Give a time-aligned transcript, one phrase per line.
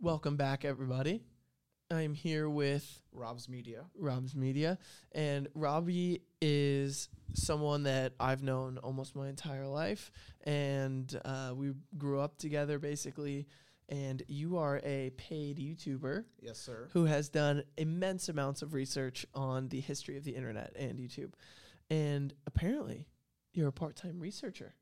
[0.00, 1.22] Welcome back, everybody.
[1.90, 3.84] I'm here with RobsMedia.
[3.96, 4.78] Rob's Media,
[5.12, 10.10] and Robbie is someone that I've known almost my entire life,
[10.44, 13.46] and uh, we grew up together basically.
[13.88, 16.88] And you are a paid YouTuber Yes, sir.
[16.92, 21.34] who has done immense amounts of research on the history of the internet and YouTube,
[21.88, 23.06] and apparently,
[23.54, 24.74] you're a part-time researcher.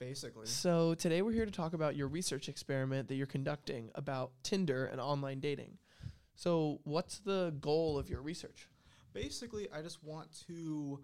[0.00, 0.46] Basically.
[0.46, 4.86] So today we're here to talk about your research experiment that you're conducting about Tinder
[4.86, 5.76] and online dating.
[6.34, 8.66] So what's the goal of your research?
[9.12, 11.00] Basically, I just want to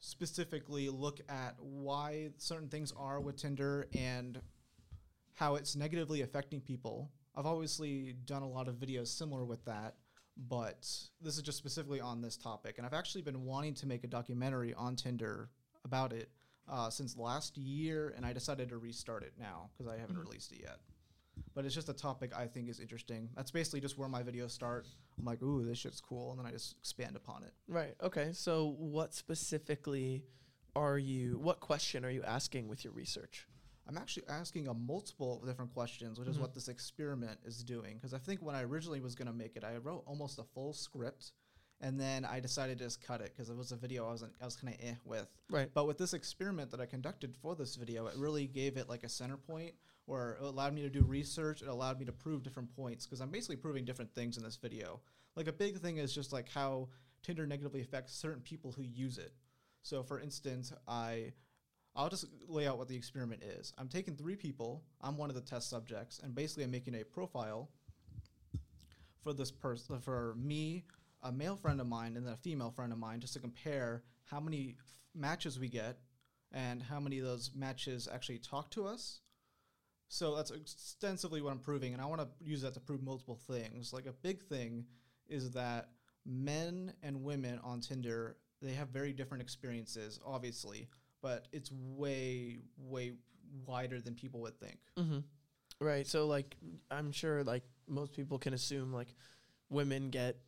[0.00, 4.38] specifically look at why certain things are with Tinder and
[5.32, 7.10] how it's negatively affecting people.
[7.34, 9.94] I've obviously done a lot of videos similar with that,
[10.36, 10.86] but
[11.22, 12.76] this is just specifically on this topic.
[12.76, 15.48] And I've actually been wanting to make a documentary on Tinder
[15.82, 16.28] about it
[16.68, 20.24] uh, since last year, and I decided to restart it now because I haven't Mhm.
[20.24, 20.80] released it yet.
[21.54, 23.30] But it's just a topic I think is interesting.
[23.34, 24.86] That's basically just where my videos start.
[25.18, 27.52] I'm like, ooh, this shit's cool, and then I just expand upon it.
[27.66, 27.94] Right.
[28.02, 28.32] Okay.
[28.32, 30.24] So what specifically
[30.76, 33.48] are you what question are you asking with your research?
[33.86, 36.40] I'm actually asking a multiple of different questions, which is Mhm.
[36.40, 37.96] what this experiment is doing.
[37.96, 40.44] Because I think when I originally was going to make it, I wrote almost a
[40.44, 41.32] full script,
[41.80, 44.32] and then I decided to just cut it because it was a video I wasn't
[44.40, 45.28] I was kind of eh with.
[45.50, 45.70] Right.
[45.72, 49.04] But with this experiment that I conducted for this video, it really gave it like
[49.04, 49.74] a center point
[50.06, 51.62] where it allowed me to do research.
[51.62, 54.56] It allowed me to prove different points because I'm basically proving different things in this
[54.56, 55.00] video.
[55.36, 56.88] Like a big thing is just like how
[57.22, 59.32] Tinder negatively affects certain people who use it.
[59.82, 61.32] So for instance, I
[61.94, 63.72] I'll just lay out what the experiment is.
[63.78, 64.82] I'm taking three people.
[65.00, 67.70] I'm one of the test subjects, and basically I'm making a profile
[69.22, 70.84] for this person, for me,
[71.22, 74.02] a male friend of mine, and then a female friend of mine, just to compare
[74.24, 75.98] how many f- matches we get
[76.52, 79.20] and how many of those matches actually talk to us.
[80.08, 83.38] So that's extensively what I'm proving, and I want to use that to prove multiple
[83.46, 83.92] things.
[83.92, 84.86] Like a big thing
[85.28, 85.90] is that
[86.24, 90.88] men and women on Tinder they have very different experiences, obviously,
[91.22, 93.12] but it's way way
[93.66, 94.78] wider than people would think.
[94.98, 95.18] Mm-hmm.
[95.80, 96.06] Right.
[96.06, 96.56] So like
[96.90, 99.14] I'm sure like most people can assume like
[99.70, 100.38] women get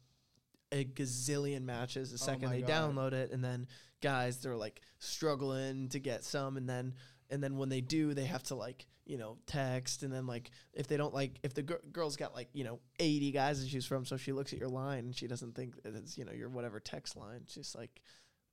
[0.73, 2.95] a gazillion matches the Oh second my they God.
[2.95, 3.67] download it and then
[4.01, 6.95] guys they're like struggling to get some and then
[7.29, 10.51] and then when they do they have to like you know text and then like
[10.73, 13.71] if they don't like if the gir- girl's got like you know 80 guys to
[13.71, 16.25] choose from so she looks at your line and she doesn't think that it's you
[16.25, 18.01] know your whatever text line she's like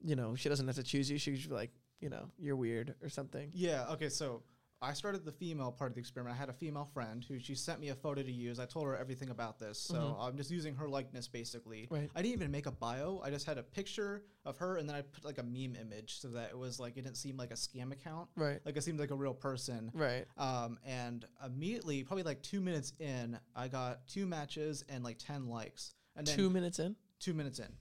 [0.04, 2.30] you know she doesn't have to choose you she could just be like you know
[2.40, 3.86] you're weird or something Yeah.
[3.92, 4.10] Okay.
[4.10, 4.42] So
[4.80, 6.36] I started the female part of the experiment.
[6.36, 8.60] I had a female friend who she sent me a photo to use.
[8.60, 10.18] I told her everything about this, so Mhm.
[10.20, 11.88] I'm just using her likeness basically.
[11.90, 12.12] Right.
[12.14, 13.20] I didn't even make a bio.
[13.24, 16.20] I just had a picture of her, and then I put like a meme image
[16.20, 18.30] so that it was like it didn't seem like a scam account.
[18.36, 19.90] right Like it seemed like a real person.
[19.96, 25.18] right Um, and immediately, probably like two minutes in, I got two matches and like
[25.18, 25.96] ten likes.
[26.16, 27.76] And then two minutes in two minutes in,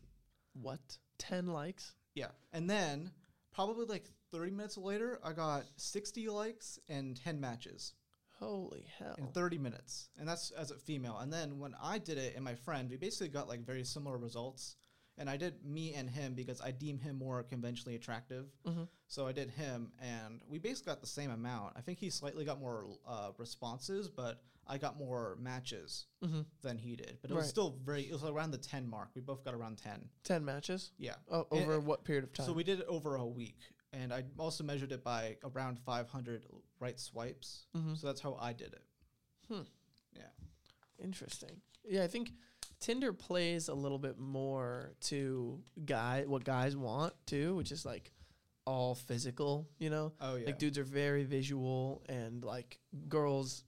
[0.54, 0.98] What?
[1.18, 1.94] 10 likes?
[2.14, 2.30] yeah.
[2.52, 3.12] And then
[3.50, 7.94] probably like thirty minutes later, I got sixty likes and ten matches.
[8.38, 9.14] Holy hell.
[9.16, 10.10] in 30 minutes.
[10.18, 11.16] And that's as a female.
[11.22, 14.18] And then when i did it and my friend we basically got like very similar
[14.18, 14.76] results.
[15.16, 18.44] And i did me and him because i deem him more conventionally attractive.
[18.66, 21.72] Hmm so i did him and we basically got the same amount.
[21.76, 26.76] I think he slightly got more uh, responses but i got more matches hmm than
[26.76, 27.16] he did.
[27.22, 27.48] But it was Right.
[27.50, 29.08] still very it was around the 10 mark.
[29.14, 30.90] We both got around 10 10 matches?
[30.98, 31.14] yeah.
[31.30, 32.44] Oh, over what period of time?
[32.46, 33.60] so we did it over a week
[33.96, 36.44] and i also measured it by around 500
[36.80, 37.96] right swipes Mhm.
[37.98, 38.84] so that's how i did it
[39.48, 39.62] Hmm.
[40.12, 40.32] yeah
[40.98, 41.60] Interesting.
[41.88, 42.32] Yeah, I think
[42.80, 48.12] Tinder plays a little bit more to guy what guys want too, which is like
[48.66, 50.12] all physical, you know?
[50.20, 52.78] oh yeah Like dudes are very visual and like
[53.08, 53.64] girls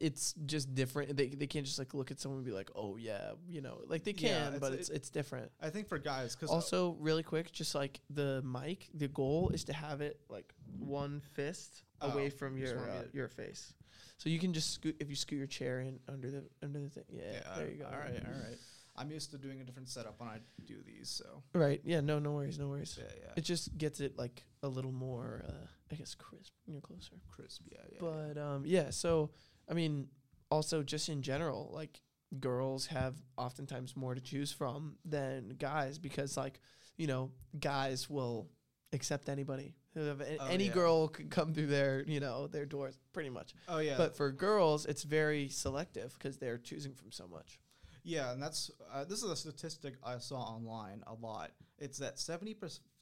[0.00, 1.16] it's just different.
[1.16, 3.80] They they can't just like look at someone and be like, "Oh yeah," you know.
[3.86, 5.50] Like they Yeah, can, it's- but it's it- it's different.
[5.60, 9.64] I think for guys, because Also, really quick, just like the mic, the goal is
[9.64, 13.74] to have it like one fist away Oh, from your uh, your face.
[14.18, 16.88] So you can just scoot if you scoot your chair in under the under the
[16.88, 17.04] thing.
[17.10, 17.84] Yeah, there you go.
[17.86, 18.58] All right, all right.
[18.98, 21.82] I'm used to doing a different setup when I do these, so Right.
[21.84, 22.00] Yeah.
[22.00, 22.18] No.
[22.18, 22.58] No worries.
[22.58, 22.96] No worries.
[22.98, 23.32] yeah, yeah.
[23.36, 26.54] It just gets it like a little more, uh, I guess, crisp.
[26.64, 27.12] when You're closer.
[27.28, 27.98] crisp, yeah, yeah.
[28.00, 28.88] But um, yeah.
[28.88, 29.32] So
[29.68, 30.08] I mean,
[30.50, 32.00] also just in general, like
[32.40, 36.60] girls have oftentimes more to choose from than guys because like
[36.96, 38.48] you know guys will
[38.92, 39.74] accept anybody.
[39.94, 40.00] Who
[40.40, 40.72] Oh, any yeah.
[40.72, 43.54] girl could come through their you know their doors pretty much.
[43.68, 47.58] oh yeah, But for girls, it's very selective because they're choosing from so much.
[48.04, 51.50] yeah, and that's uh, this is a statistic I saw online a lot.
[51.78, 52.56] It's that 70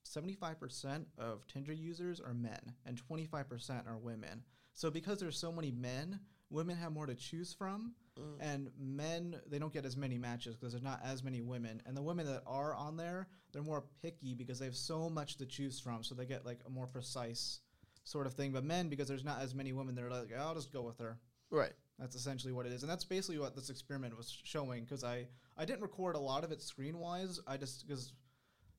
[0.05, 4.43] 75% of Tinder users are men and 25% are women.
[4.75, 6.21] So because there's so many men,
[6.51, 8.37] women have more to choose from, Mm.
[8.39, 11.83] and men they don't get as many matches because there's not as many women.
[11.85, 15.37] And the women that are on there, they're more picky because they have so much
[15.39, 17.59] to choose from, so they get like a more precise
[18.05, 18.53] sort of thing.
[18.53, 21.19] But men, because there's not as many women, they're like, I'll just go with her.
[21.51, 21.73] Right.
[21.99, 24.85] That's essentially what it is, and that's basically what this experiment was showing.
[24.85, 25.27] Because I
[25.57, 27.41] I didn't record a lot of it screen wise.
[27.49, 28.13] I just because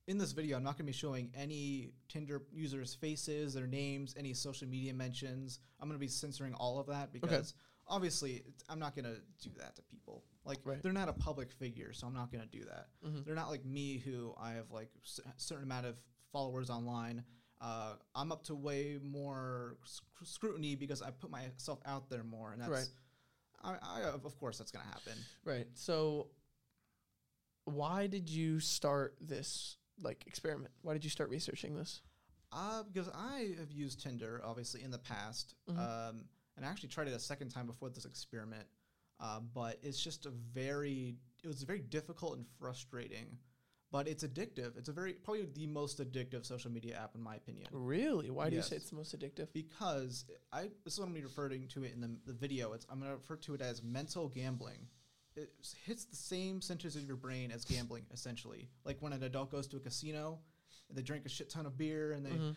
[0.08, 4.14] in this video I'm not going to be showing any Tinder users' faces, their names,
[4.18, 5.60] any social media mentions.
[5.80, 7.54] I'm going to be censoring all of that because
[7.88, 10.24] obviously it's, I'm not going to do that to people.
[10.44, 10.82] Like Right.
[10.84, 12.88] they're not a public figure, so I'm not going to do that.
[13.06, 13.26] Mhm.
[13.26, 15.96] They're not like me who I have like s- certain amount of
[16.32, 17.24] followers online.
[17.62, 22.52] Uh, I'm up to way more sc- scrutiny because I put myself out there more,
[22.52, 22.90] and that's Right.
[23.64, 25.14] I, I of course that's gonna happen.
[25.46, 25.66] Right.
[25.74, 26.28] So,
[27.64, 30.72] why did you start this like experiment?
[30.82, 32.02] Why did you start researching this?
[32.52, 35.78] Uh, because I have used Tinder obviously in the past, Mhm.
[35.78, 36.26] um,
[36.56, 38.68] and I actually tried it a second time before this experiment.
[39.20, 43.38] Uh, but it's just a very it was very difficult and frustrating,
[43.92, 44.76] but it's addictive.
[44.78, 47.68] It's a very probably the most addictive social media app in my opinion.
[47.72, 48.30] Really?
[48.32, 49.48] Why do you say it's the most addictive?
[49.54, 52.74] because I this is what I'm referring to it in the, the video.
[52.74, 54.88] It's I'm gonna refer to it as mental gambling.
[55.36, 55.52] It
[55.86, 58.70] hits the same centers of your brain as gambling, essentially.
[58.86, 60.40] Like when an adult goes to a casino,
[60.90, 62.56] and they drink a shit ton of beer and they Mhm.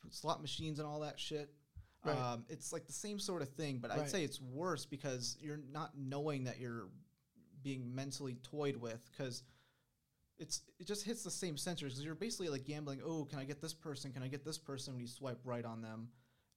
[0.00, 1.52] put slot machines and all that shit.
[2.04, 2.16] Right.
[2.16, 5.56] Um, it's like the same sort of thing, but I'd say it's worse because you're
[5.56, 6.88] not knowing that you're
[7.62, 9.42] being mentally toyed with because
[10.38, 13.00] it's it just hits the same sensors because you're basically like gambling.
[13.02, 14.12] Oh, can I get this person?
[14.12, 14.94] Can I get this person?
[14.94, 16.10] When you swipe right on them,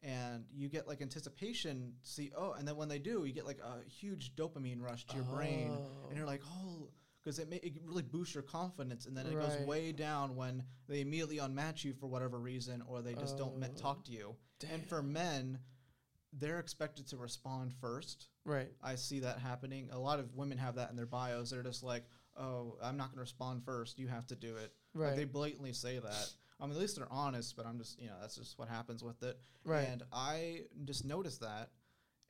[0.04, 1.94] and you get like anticipation.
[2.04, 5.16] See, oh, and then when they do, you get like a huge dopamine rush to
[5.16, 6.08] your brain, Oh.
[6.10, 6.90] and you're like, oh,
[7.24, 9.48] because it, it really boosts your confidence, and then it Right.
[9.50, 13.58] goes way down when they immediately unmatch you for whatever reason, or they just don't
[13.58, 13.76] me- Oh.
[13.78, 14.36] talk to you.
[14.70, 15.60] And for men,
[16.34, 18.30] they're expected to respond first.
[18.46, 18.72] Right.
[18.82, 19.90] I see that happening.
[19.92, 21.50] A lot of women have that in their bios.
[21.50, 22.06] They're just like,
[22.36, 23.98] "Oh, I'm not going to respond first.
[23.98, 25.08] You have to do it." Right.
[25.10, 26.34] Like they blatantly say that.
[26.60, 27.56] I mean, at least they're honest.
[27.56, 29.40] But I'm just, you know, that's just what happens with it.
[29.64, 29.88] Right.
[29.88, 31.70] And I just noticed that,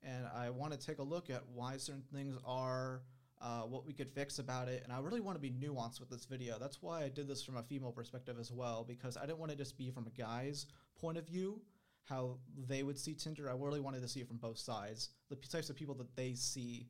[0.03, 3.01] and I want to take a look at why certain things are,
[3.41, 4.83] uh, what we could fix about it.
[4.83, 6.57] And I really want to be nuanced with this video.
[6.59, 9.51] That's why I did this from a female perspective as well, because I didn't want
[9.51, 10.65] to just be from a guy's
[10.99, 11.61] point of view,
[12.03, 12.37] how
[12.67, 13.49] they would see Tinder.
[13.49, 16.15] I really wanted to see it from both sides, the p- types of people that
[16.15, 16.87] they see.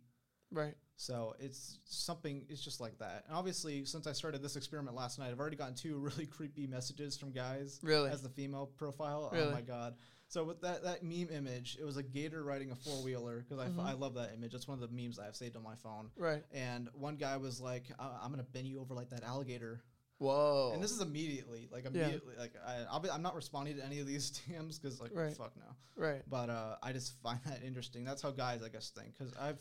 [0.52, 0.76] right.
[1.00, 2.46] So it's something.
[2.50, 3.24] It's just like that.
[3.28, 6.66] And obviously, since I started this experiment last night, I've already gotten two really creepy
[6.68, 8.10] messages from guys Really.
[8.10, 9.30] as the female profile.
[9.32, 9.48] Really?
[9.48, 9.96] Oh my god!
[10.28, 13.60] So with that that meme image, it was a gator riding a four wheeler because
[13.64, 13.86] I, f- Mhm.
[13.86, 14.56] I love that image.
[14.56, 16.10] It's one of the memes I have saved on my phone.
[16.18, 16.44] right.
[16.52, 19.84] And one guy was like, "I- "I'm gonna bend you over like that alligator,"
[20.18, 20.72] Whoa.
[20.74, 21.92] and this is immediately, like Yeah.
[22.08, 25.12] immediately, like I, I'll be, I'm not responding to any of these DMs because like
[25.14, 25.38] Right.
[25.38, 25.76] fuck no.
[25.96, 26.24] right.
[26.28, 28.04] But uh, I just find that interesting.
[28.04, 29.60] That's how guys, I guess, think because I've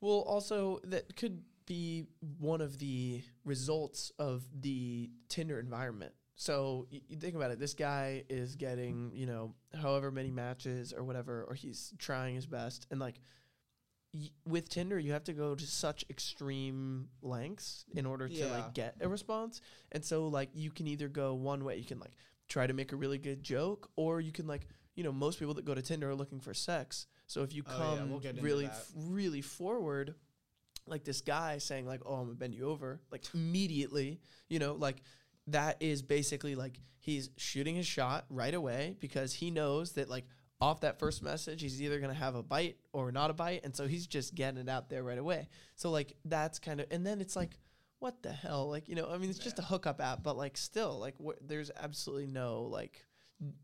[0.00, 2.04] Well, also that could be
[2.38, 6.12] one of the results of the Tinder environment.
[6.36, 7.58] So y- you think about it.
[7.58, 12.44] This guy is getting, you know, however many matches or whatever, or he's trying his
[12.46, 13.16] best, and like
[14.12, 18.50] y- with Tinder, you have to go to such extreme lengths in order to Yeah.
[18.50, 19.60] like get a response.
[19.92, 22.16] And so like you can either go one way, you can like
[22.48, 25.54] try to make a really good joke, or you can like you know most people
[25.54, 27.06] that go to Tinder are looking for sex.
[27.26, 30.14] So if you Oh, come yeah, we'll really f- really forward,
[30.86, 34.74] like this guy saying like oh I'm gonna bend you over, like immediately, you know
[34.74, 35.02] like.
[35.48, 40.24] That is basically like he's shooting his shot right away because he knows that like
[40.58, 43.76] off that first message, he's either gonna have a bite or not a bite, and
[43.76, 45.48] so he's just getting it out there right away.
[45.76, 47.58] So like that's kind of, and then it's like,
[47.98, 48.70] what the hell?
[48.70, 51.36] Like you know, I mean, it's just a hookup app, but like still, like wh-
[51.46, 53.04] there's absolutely no like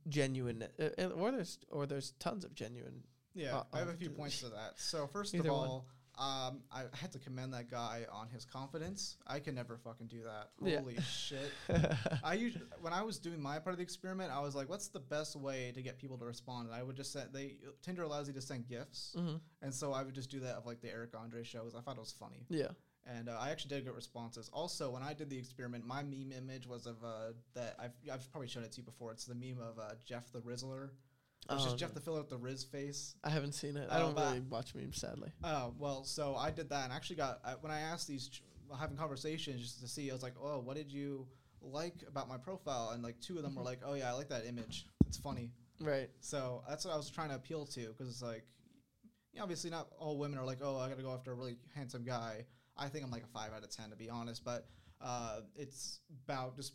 [0.06, 3.04] genuine, uh, uh, or there's or there's tons of genuine.
[3.34, 4.72] Yeah, Uh, I have a uh, few points to that.
[4.78, 5.86] So first of all,
[6.18, 9.16] um, I had to commend that guy on his confidence.
[9.26, 10.50] I can never fucking do that.
[10.62, 10.80] Yeah.
[10.80, 11.50] Holy shit!
[12.24, 14.88] I usually, when I was doing my part of the experiment, I was like, "What's
[14.88, 18.02] the best way to get people to respond?" And I would just send they Tinder
[18.02, 20.80] allows you to send gifts, hmm and so I would just do that of like
[20.82, 21.74] the Eric Andre shows.
[21.74, 22.72] I thought it was funny, Yeah.
[23.06, 24.50] and uh, I actually did get responses.
[24.52, 28.30] Also, when I did the experiment, my meme image was of uh, that I've I've
[28.30, 29.12] probably shown it to you before.
[29.12, 30.90] It's the meme of uh, Jeff the Rizzler.
[31.50, 31.94] It's Oh, just Jeff no.
[31.94, 33.14] the filler with the Riz face.
[33.24, 33.88] I haven't seen it.
[33.90, 35.30] I Oh, don't really watch memes, sadly.
[35.44, 38.42] Oh well, so I did that and actually got I, when I asked these ch-
[38.78, 41.26] having conversations just to see, I was like, oh, what did you
[41.62, 42.90] like about my profile?
[42.94, 44.86] And like two of them were like, oh yeah, I like that image.
[45.06, 45.50] It's funny.
[45.80, 46.08] Right.
[46.20, 48.44] So that's what I was trying to appeal to because it's like,
[49.32, 51.56] yeah, obviously not all women are like, oh, I got to go after a really
[51.74, 52.44] handsome guy.
[52.76, 54.66] I think I'm like a five out of ten to be honest, but
[55.00, 56.74] uh, it's about just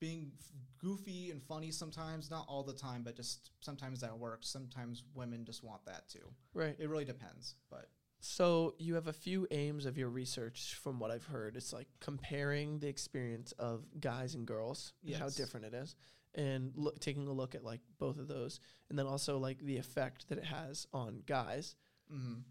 [0.00, 0.32] being
[0.78, 4.48] goofy and funny sometimes, not all the time, but just sometimes that works.
[4.48, 6.32] Sometimes women just want that too.
[6.54, 6.74] Right.
[6.78, 7.88] It really depends, but
[8.20, 11.56] So you have a few aims of your research from what I've heard.
[11.56, 15.94] It's like comparing the experience of guys and girls and how different it is
[16.34, 19.76] and look, taking a look at like both of those and then also like the
[19.78, 21.76] effect that it has on guys.
[22.12, 22.42] mhm.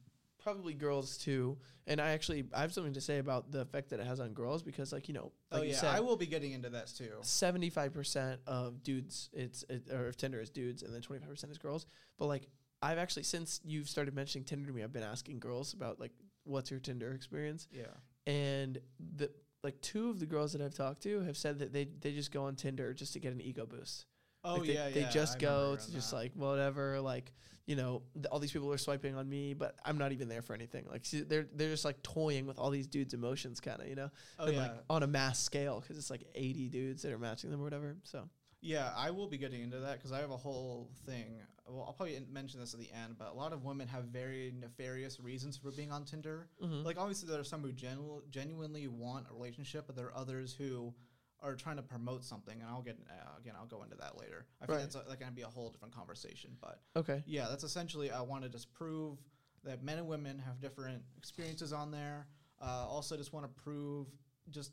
[0.42, 1.58] Probably girls too.
[1.88, 4.34] And I actually I have something to say about the effect that it has on
[4.34, 6.70] girls because like, you know, oh, like oh yeah, said I will be getting into
[6.70, 7.12] that too.
[7.22, 11.86] 75% of dudes it's it, or if Tinder is dudes and then 25% is girls.
[12.18, 12.48] But like
[12.82, 16.12] I've actually since you've started mentioning Tinder to me, I've been asking girls about like
[16.44, 17.86] what's your Tinder experience Yeah.
[18.26, 18.80] and
[19.16, 19.30] the
[19.64, 22.32] like two of the girls that I've talked to have said that they they just
[22.32, 24.06] go on Tinder just to get an ego boost.
[24.44, 25.10] Oh Like, they, yeah, they yeah.
[25.10, 26.16] just I go to just that.
[26.16, 27.34] like whatever like
[27.66, 30.42] you know th- all these people are swiping on me but i'm not even there
[30.42, 33.80] for anything like see, they're they're just like toying with all these dudes emotions kind
[33.80, 36.70] of you know oh and, yeah, like on a mass scale because it's like 80
[36.70, 38.28] dudes that are matching them or whatever so
[38.62, 38.92] yeah.
[38.98, 41.40] I will be getting into that because I have a whole thing.
[41.66, 44.52] Well, I'll probably mention this at the end, but a lot of women have very
[44.60, 46.50] nefarious reasons for being on Tinder.
[46.62, 46.84] Mhm.
[46.84, 50.54] Like obviously there are some who genu- genuinely want a relationship, but there are others
[50.54, 50.94] who
[51.42, 53.54] are trying to promote something, and I'll get uh, again.
[53.58, 54.46] I'll go into that later.
[54.62, 54.82] I think Right.
[54.84, 58.12] that's uh like going to be a whole different conversation, but okay yeah, that's essentially
[58.12, 59.18] I want to just prove
[59.64, 62.28] that men and women have different experiences on there.
[62.62, 64.08] Uh, also, just want to prove
[64.50, 64.72] just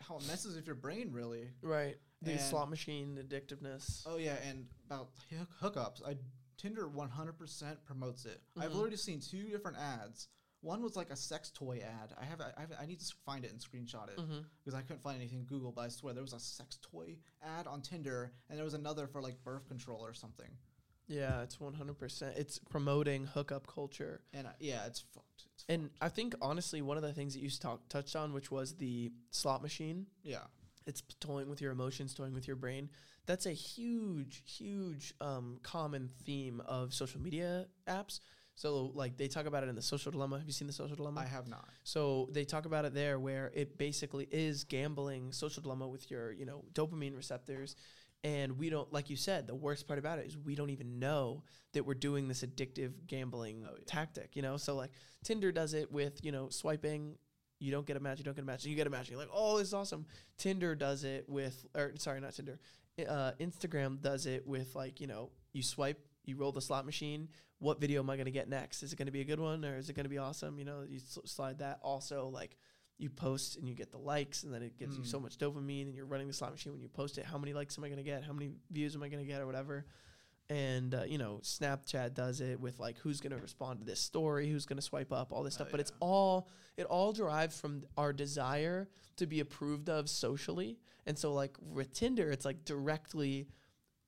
[0.00, 1.50] how it messes with your brain, really.
[1.62, 6.16] right the And- slot machine addictiveness Oh yeah, and about hook- hookups, I
[6.56, 8.40] Tinder 100% promotes it.
[8.56, 8.76] I've Mhm.
[8.76, 10.28] already seen two different ads.
[10.66, 12.12] One was like a sex toy ad.
[12.20, 14.40] I have, I, have, I need to find it and screenshot it mm-hmm.
[14.64, 15.70] because I couldn't find anything in Google.
[15.70, 19.06] But I swear there was a sex toy ad on Tinder, and there was another
[19.06, 20.50] for like birth control or something.
[21.06, 25.44] yeah it's 100% it's promoting hookup culture And uh, yeah, it's fucked.
[25.54, 26.02] It's and fucked.
[26.02, 29.12] i think honestly one of the things that you talk, touched on which was the
[29.30, 30.46] slot machine yeah,
[30.86, 32.88] it's toying with your emotions, toying with your brain.
[33.26, 38.20] That's a huge, huge um, common theme of social media apps.
[38.56, 40.38] So, like, they talk about it in the Social Dilemma.
[40.38, 41.20] Have you seen the Social Dilemma?
[41.20, 41.68] I have not.
[41.84, 46.32] So they talk about it there, where it basically is gambling, social dilemma with your,
[46.32, 47.76] you know, dopamine receptors.
[48.24, 50.98] And we don't, like you said, the worst part about it is we don't even
[50.98, 51.44] know
[51.74, 53.84] that we're doing this addictive gambling Oh, yeah.
[53.86, 54.56] tactic, you know?
[54.56, 54.90] So, like,
[55.22, 57.16] Tinder does it with, you know, swiping.
[57.60, 59.10] You don't get a match, you don't get a match, you get a match.
[59.10, 60.06] You're like, oh, this is awesome.
[60.38, 62.58] Tinder does it with, or sorry, not Tinder.
[63.06, 67.28] Uh, Instagram does it with, like, you know, you swipe, you roll the slot machine.
[67.58, 68.82] What video am I going to get next?
[68.82, 70.58] Is it going to be a good one or is it going to be awesome?
[70.58, 71.78] You know, you sl- slide that.
[71.82, 72.56] Also, like,
[72.98, 75.06] you post and you get the likes, and then it gives you Mm.
[75.06, 77.26] so much dopamine, and you're running the slot machine when you post it.
[77.26, 78.24] How many likes am I going to get?
[78.24, 79.84] How many views am I going to get, or whatever?
[80.48, 84.00] And uh, you know, Snapchat does it with like who's going to respond to this
[84.00, 85.68] story, who's going to swipe up, all this Oh, stuff.
[85.72, 86.48] But it's all
[86.78, 90.78] it all derives from our desire to be approved of socially.
[91.04, 93.48] And so, like with Tinder, it's like directly.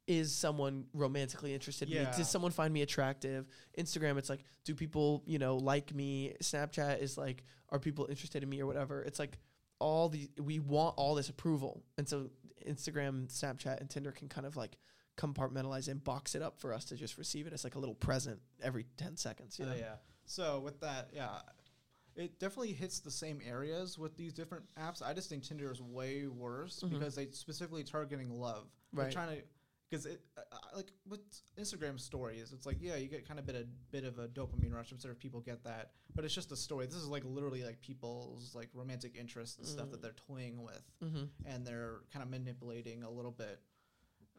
[0.09, 2.01] Is someone romantically interested in me?
[2.01, 2.17] Yeah.
[2.17, 3.47] Does someone find me attractive?
[3.79, 6.35] Instagram, it's like, do people, you know, like me?
[6.43, 9.03] Snapchat is like, are people interested in me or whatever?
[9.03, 9.39] It's like
[9.79, 12.31] all the we want all this approval, and so
[12.67, 14.79] Instagram, Snapchat, and Tinder can kind of like
[15.19, 17.95] compartmentalize and box it up for us to just receive it as like a little
[17.95, 19.59] present every ten seconds.
[19.59, 19.67] You?
[19.71, 19.95] Oh, yeah.
[20.25, 21.39] So with that, yeah,
[22.17, 25.03] it definitely hits the same areas with these different apps.
[25.03, 26.91] I just think Tinder is way worse Mhm.
[26.91, 28.69] because they specifically targeting love.
[28.93, 29.13] They're Right.
[29.13, 29.43] trying to
[29.91, 30.43] because it uh,
[30.77, 31.21] like with
[31.59, 34.73] Instagram stories, it's like yeah, you get kind of bit a bit of a dopamine
[34.75, 34.93] rush.
[34.93, 36.87] I'm sure people get that, but it's just a story.
[36.87, 40.03] This is like literally like people's like romantic interests and stuff that Mm.
[40.03, 41.25] they're toying with, Mm-hmm.
[41.47, 43.61] and they're kind of manipulating a little bit.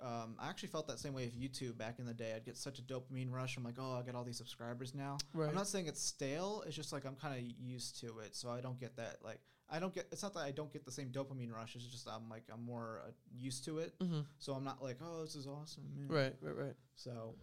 [0.02, 2.32] Um, I actually felt that same way with YouTube back in the day.
[2.34, 3.58] I'd get such a dopamine rush.
[3.58, 5.18] I'm like, oh, I got all these subscribers now.
[5.34, 5.50] Right.
[5.50, 6.64] I'm not saying it's stale.
[6.66, 9.18] It's just like I'm kind of used to it, so I don't get that.
[9.24, 9.42] Like
[9.72, 10.08] I don't get.
[10.12, 11.76] It's not that I don't get the same dopamine rush.
[11.76, 14.22] It's just I'm like I'm more uh, used to it, Mm-hmm.
[14.40, 15.84] so I'm not like, oh, this is awesome.
[15.96, 16.08] Man.
[16.08, 16.36] Right.
[16.42, 16.56] Right.
[16.56, 16.76] Right.
[16.96, 17.36] So,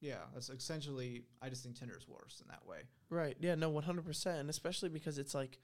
[0.00, 1.22] yeah, that's essentially.
[1.40, 2.80] I just think Tinder's worse in that way.
[3.10, 3.36] Right.
[3.40, 3.54] Yeah.
[3.54, 3.68] No.
[3.70, 4.38] One hundred percent.
[4.38, 5.58] And especially because it's like,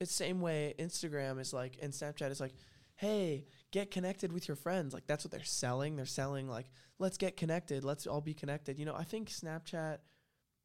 [0.00, 2.54] it's same way Instagram is like, and Snapchat is like,
[2.96, 4.92] hey, get connected with your friends.
[4.92, 5.96] Like that's what they're selling.
[5.96, 6.66] They're selling like,
[6.98, 7.84] let's get connected.
[7.84, 8.78] Let's all be connected.
[8.78, 9.98] You know, I think Snapchat,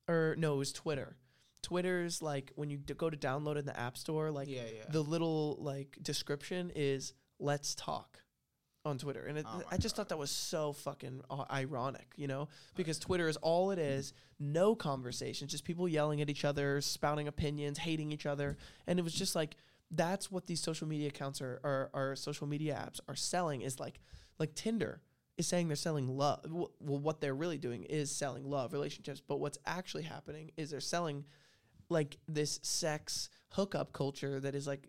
[0.07, 1.15] or no, it was Twitter.
[1.61, 4.83] Twitter's like when you d- go to download in the App Store, like yeah, yeah.
[4.89, 8.21] the little like description is "Let's talk"
[8.85, 10.01] on Twitter, and it, Oh my I just God.
[10.03, 14.13] thought that was so fucking uh, ironic, you know, because Twitter is all it is,
[14.39, 19.01] no conversations, just people yelling at each other, spouting opinions, hating each other, and it
[19.01, 19.55] was just like
[19.91, 23.79] that's what these social media accounts are, are, are social media apps are selling is
[23.79, 23.99] like
[24.37, 25.01] like Tinder
[25.37, 26.45] is saying they're selling love.
[26.49, 30.79] Well, what they're really doing is selling love relationships, but what's actually happening is they're
[30.79, 31.25] selling
[31.89, 34.87] like this sex hookup culture that is like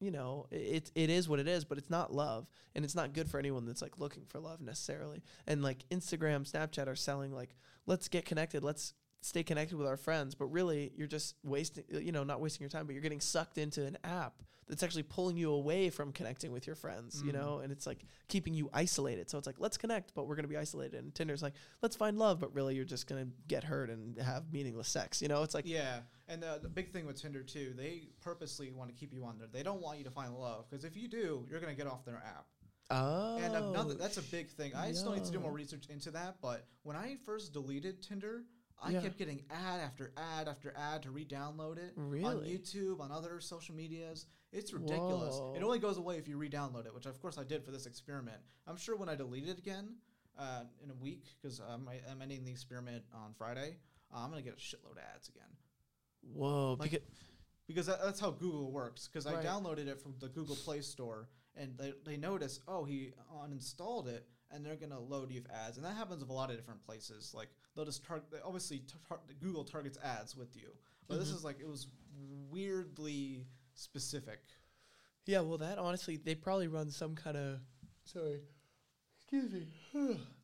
[0.00, 3.14] you know it it is what it is but it's not love and it's not
[3.14, 5.22] good for anyone that's like looking for love necessarily.
[5.46, 7.54] And like Instagram Snapchat are selling like
[7.86, 12.12] let's get connected let's stay connected with our friends but really you're just wasting you
[12.12, 14.34] know not wasting your time but you're getting sucked into an app
[14.68, 17.34] that's actually pulling you away from connecting with your friends you Mm.
[17.36, 20.44] know and it's like keeping you isolated so it's like let's connect but we're going
[20.44, 23.30] to be isolated and Tinder's like let's find love but really you're just going to
[23.48, 26.90] get hurt and have meaningless sex you know it's like yeah, and uh, the big
[26.92, 29.48] thing with Tinder too, they purposely want to keep you on there.
[29.52, 32.04] They don't want you to find love because if you do, you're gonna get off
[32.06, 32.46] their app.
[32.90, 34.72] oh And another, that's a big thing.
[34.74, 36.36] I still need to do more research into that.
[36.40, 38.44] But when I first deleted Tinder,
[38.84, 39.02] I Yeah.
[39.02, 43.74] kept getting ad after ad after ad to re-download it on YouTube, on other social
[43.74, 44.26] medias.
[44.50, 45.36] It's ridiculous.
[45.56, 47.86] It only goes away if you re-download it, which of course I did for this
[47.86, 48.42] experiment.
[48.66, 49.96] I'm sure when I delete it again
[50.36, 53.78] uh, in a week, because um, I'm ending the experiment on Friday,
[54.12, 55.56] uh, I'm gonna get a shitload of ads again
[56.22, 57.06] whoa Like, because,
[57.66, 59.08] because that, that's how Google works.
[59.08, 63.12] Because I downloaded it from the Google Play Store, and they, they notice, oh, he
[63.34, 66.50] uninstalled it, and they're gonna load you with ads, and that happens with a lot
[66.50, 67.32] of different places.
[67.34, 68.26] Like they'll just target.
[68.44, 70.72] Obviously, tar- tar- Google targets ads with you,
[71.08, 71.36] but this Mhm.
[71.36, 71.86] is like it was
[72.50, 74.40] weirdly specific.
[75.24, 77.60] yeah well that honestly they probably run some kind of
[78.04, 78.40] sorry
[79.16, 79.68] excuse me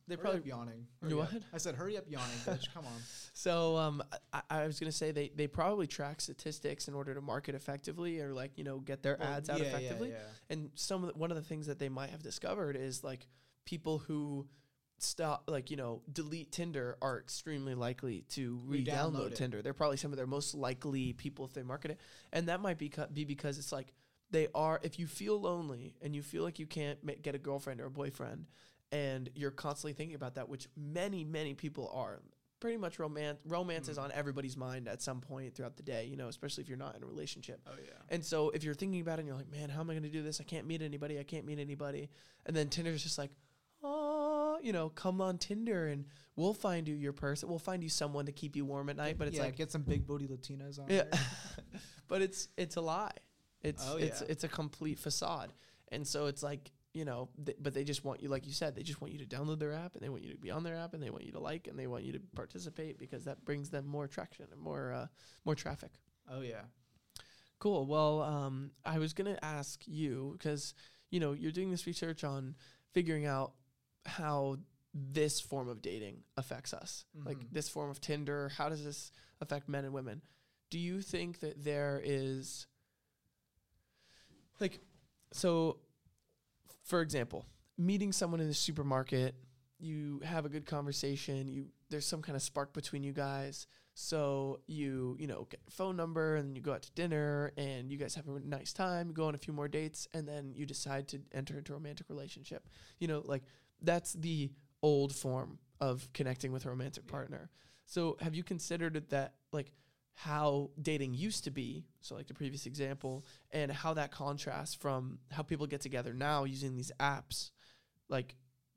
[0.07, 0.87] they Hurry probably up yawning.
[1.03, 1.33] You Hurry up.
[1.35, 1.43] what?
[1.53, 2.69] I said, hurry up yawning, bitch.
[2.75, 2.99] Come on.
[3.35, 7.21] So um, I, I was gonna say they, they probably track statistics in order to
[7.21, 10.09] market effectively or like you know get their Well, ads out yeah, yeah, effectively.
[10.11, 10.17] yeah.
[10.49, 13.27] And some of the, one of the things that they might have discovered is like
[13.69, 14.47] people who
[15.01, 18.87] stop like you know delete Tinder are extremely likely to Re-download
[19.31, 19.35] re-download.
[19.35, 19.63] Tinder.
[19.63, 22.01] They're probably some of their most likely people if they market it,
[22.33, 23.93] and that might be cu- be because it's like
[24.31, 24.81] they are.
[24.83, 27.87] If you feel lonely and you feel like you can't ma- get a girlfriend or
[27.87, 28.47] a boyfriend,
[28.91, 32.21] and you're constantly thinking about that, which many many people are.
[32.61, 34.03] Pretty much romance romance is Mm.
[34.05, 36.97] on everybody's mind at some point throughout the day, you know, especially if you're not
[36.97, 37.61] in a relationship.
[37.69, 37.93] Oh yeah.
[38.09, 40.03] And so if you're thinking about it and you're like, man, how am I going
[40.03, 40.41] to do this?
[40.41, 41.21] I can't meet anybody.
[41.21, 42.11] I can't meet anybody.
[42.47, 43.31] And then Tinder's just like,
[43.83, 46.05] oh, you know, come on Tinder and
[46.37, 47.49] we'll find you your person.
[47.49, 49.17] We'll find you someone to keep you warm at night.
[49.19, 51.05] But it's yeah, like, get some big booty Latinas on yeah,
[52.09, 53.13] but it's it's a lie.
[53.63, 54.29] It's Oh, it's yeah.
[54.31, 55.53] it's a complete facade.
[55.91, 58.75] And so it's like you know, th- but they just want you, like you said,
[58.75, 60.65] they just want you to download their app and they want you to be on
[60.65, 63.25] their app and they want you to like and they want you to participate because
[63.25, 65.07] that brings them more traction and more uh,
[65.45, 65.93] more traffic.
[66.31, 66.63] Oh yeah.
[67.59, 67.87] Cool.
[67.87, 70.75] Well, um, I was gonna ask you because
[71.11, 72.55] you know you're doing this research on
[72.93, 73.53] figuring out
[74.09, 74.59] how
[74.95, 77.53] this form of dating affects us, like Mhm.
[77.53, 78.49] this form of Tinder.
[78.49, 80.23] How does this affect men and women?
[80.71, 82.67] Do you think that there is
[84.61, 84.81] like
[85.33, 85.81] so?
[86.83, 89.35] For example, meeting someone in the supermarket,
[89.79, 91.49] you have a good conversation.
[91.49, 93.67] You there's some kind of spark between you guys.
[93.95, 97.99] So you, you know, get phone number and you go out to dinner and you
[97.99, 100.67] guys have a nice time, you go on a few more dates, and then you
[100.67, 102.69] decide to enter into a romantic relationship.
[103.01, 103.43] You know, like
[103.83, 104.51] that's the
[104.83, 107.11] old form of connecting with a romantic Yeah.
[107.13, 107.51] partner.
[107.87, 109.73] So have you considered that like
[110.15, 115.21] how dating used to be, so like the previous example, and how that contrasts from
[115.31, 117.51] how people get together now using these apps,
[118.09, 118.37] like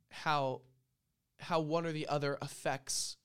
[0.10, 0.62] how
[1.40, 3.18] how one or the other affects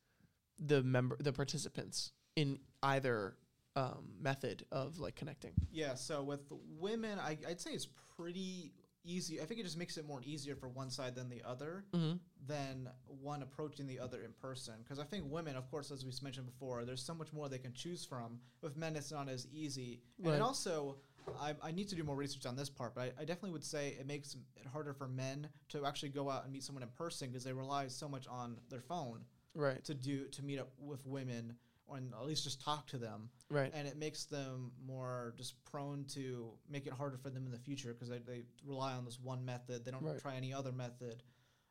[0.58, 3.36] the member the participants in either
[3.76, 5.52] um, method of like connecting.
[5.70, 6.40] Yeah, so with
[6.78, 8.72] women, I, I'd say it's pretty
[9.06, 9.40] easy.
[9.40, 12.16] I think it just makes it more easier for one side than the other Mm-hmm.
[12.46, 12.88] than
[13.20, 14.74] one approaching the other in person.
[14.82, 17.58] Because I think women, of course, as we mentioned before, there's so much more they
[17.58, 18.38] can choose from.
[18.62, 20.00] With men, it's not as easy.
[20.18, 20.36] And Right.
[20.36, 20.96] it also,
[21.40, 23.64] I, I need to do more research on this part, but I, I definitely would
[23.64, 26.88] say it makes it harder for men to actually go out and meet someone in
[26.90, 29.82] person because they rely so much on their phone Right.
[29.84, 31.54] to do to meet up with women
[31.94, 33.28] and at least just talk to them.
[33.50, 33.70] Right.
[33.74, 37.58] and it makes them more just prone to make it harder for them in the
[37.58, 39.84] future because they, they rely on this one method.
[39.84, 40.20] They don't Right.
[40.20, 41.22] try any other method.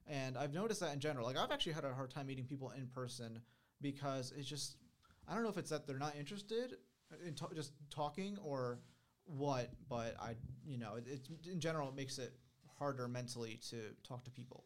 [0.07, 1.25] And i've noticed that in general.
[1.25, 3.41] Like i've actually had a hard time meeting people in person
[3.81, 4.77] because it's just
[5.27, 6.75] i don't know if it's that they're not interested
[7.25, 8.79] in just talking or
[9.25, 12.33] what but i you know it, it's in general it makes it
[12.77, 14.63] harder mentally to talk to people.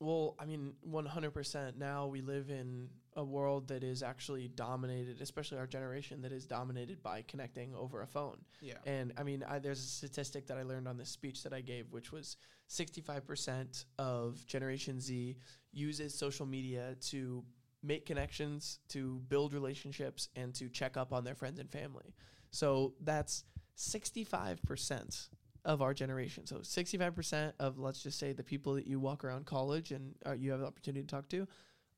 [0.00, 5.58] Well, I mean, 100% now we live in a world that is actually dominated, especially
[5.58, 8.38] our generation, that is dominated by connecting over a phone.
[8.60, 11.52] yeah And I mean, I, there's a statistic that I learned on this speech that
[11.52, 12.36] I gave, which was
[12.68, 15.36] 65% of Generation Z
[15.72, 17.44] uses social media to
[17.82, 22.14] make connections, to build relationships, and to check up on their friends and family.
[22.50, 23.44] So that's
[23.76, 25.28] 65%
[25.64, 26.46] of our generation.
[26.46, 30.32] So 65% of, let's just say, the people that you walk around college and uh,
[30.32, 31.46] you have the opportunity to talk to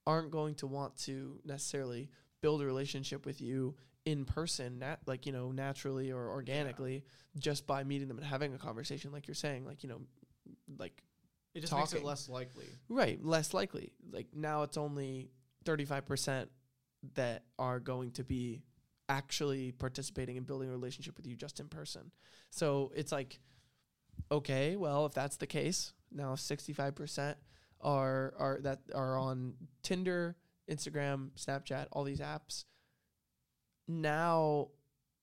[0.06, 2.10] aren't going to want to necessarily
[2.42, 7.04] build a relationship with you in person, nat- like you know, naturally or organically,
[7.38, 10.00] just by meeting them and having a conversation, like you're saying, like you know,
[10.78, 11.02] like
[11.54, 12.66] It just makes it less likely.
[12.88, 13.92] right, less likely.
[14.12, 15.30] Like now, it's only
[15.64, 16.50] thirty five percent
[17.14, 18.62] that are going to be
[19.08, 22.10] actually participating in building a relationship with you just in person.
[22.50, 23.38] So it's like,
[24.30, 27.38] okay, well, if that's the case, now sixty five percent
[27.80, 30.37] are are that are on Tinder,
[30.70, 32.64] Instagram, Snapchat, all these apps.
[33.87, 34.68] Now,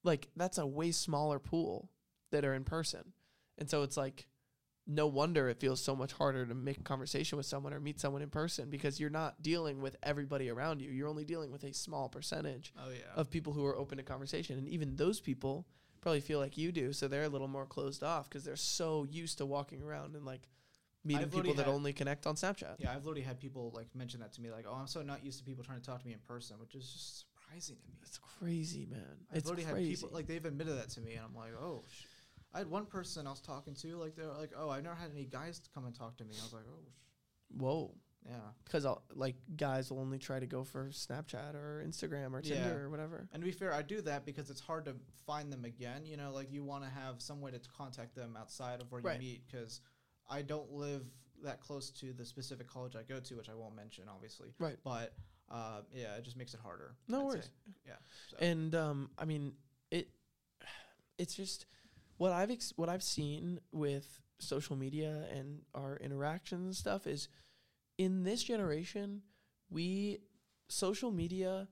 [0.03, 1.89] like that's a way smaller pool
[2.31, 3.13] that are in person,
[3.57, 4.27] and so it's like,
[4.87, 7.99] no wonder it feels so much harder to make a conversation with someone or meet
[7.99, 10.89] someone in person because you're not dealing with everybody around you.
[10.91, 12.99] You're only dealing with a small percentage Oh yeah.
[13.15, 15.65] of people who are open to conversation, and even those people
[16.01, 19.05] probably feel like you do, so they're a little more closed off because they're so
[19.09, 20.47] used to walking around and like
[21.03, 22.75] meeting I've people that had- only connect on Snapchat.
[22.79, 25.23] yeah, I've literally had people like mention that to me, like, "Oh, I'm so not
[25.23, 27.87] used to people trying to talk to me in person," which is just surprising to
[27.89, 27.95] me.
[28.03, 29.25] It's crazy, man.
[29.31, 29.89] I've it's already crazy.
[29.91, 32.05] had people like they've admitted that to me, and I'm like, "Oh." Sh-.
[32.53, 35.11] I had one person I was talking to, like they're like, "Oh, I've never had
[35.11, 37.55] any guys come and talk to me." I was like, "Oh, sh-.
[37.57, 37.95] Whoa.
[38.25, 38.85] yeah." Because
[39.15, 42.73] like guys will only try to go for Snapchat or Instagram or Tinder Yeah.
[42.75, 43.27] or whatever.
[43.31, 46.05] And to be fair, I do that because it's hard to find them again.
[46.05, 49.01] You know, like you want to have some way to contact them outside of where
[49.01, 49.13] Right.
[49.21, 49.79] you meet because
[50.31, 51.03] I don't live
[51.43, 54.49] that close to the specific college I go to, which I won't mention, obviously.
[54.59, 54.77] Right.
[54.83, 55.13] But
[55.49, 56.95] uh, yeah, it just makes it harder.
[57.07, 57.43] No I'd worries.
[57.45, 57.73] say.
[57.87, 57.93] Yeah.
[58.29, 58.37] So.
[58.39, 59.53] And um, I mean,
[59.91, 60.09] it.
[61.17, 61.65] It's just
[62.17, 67.27] what I've ex- what I've seen with social media and our interactions and stuff is
[67.99, 69.21] in this generation,
[69.69, 70.19] we
[70.69, 71.67] social media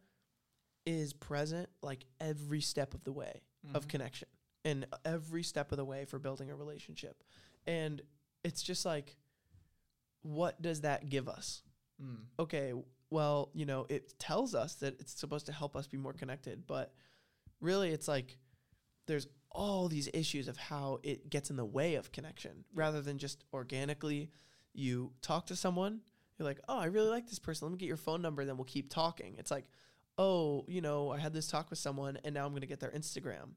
[0.86, 3.42] is present like every step of the way
[3.74, 3.90] of Mhm.
[3.90, 4.28] connection
[4.66, 7.24] and every step of the way for building a relationship.
[7.66, 8.02] And
[8.44, 9.16] it's just like,
[10.22, 11.64] what does that give us?
[12.02, 12.20] Mm.
[12.40, 12.74] okay,
[13.10, 16.66] well, you know, it tells us that it's supposed to help us be more connected,
[16.68, 16.94] but
[17.60, 18.38] really it's like
[19.08, 23.18] there's all these issues of how it gets in the way of connection rather than
[23.18, 24.30] just organically
[24.74, 26.02] you talk to someone,
[26.38, 27.68] you're like, "Oh, I really like this person.
[27.68, 29.66] Let me get your phone number, then we'll keep talking." It's like,
[30.18, 32.80] "Oh, you know, I had this talk with someone and now I'm going to get
[32.80, 33.56] their Instagram."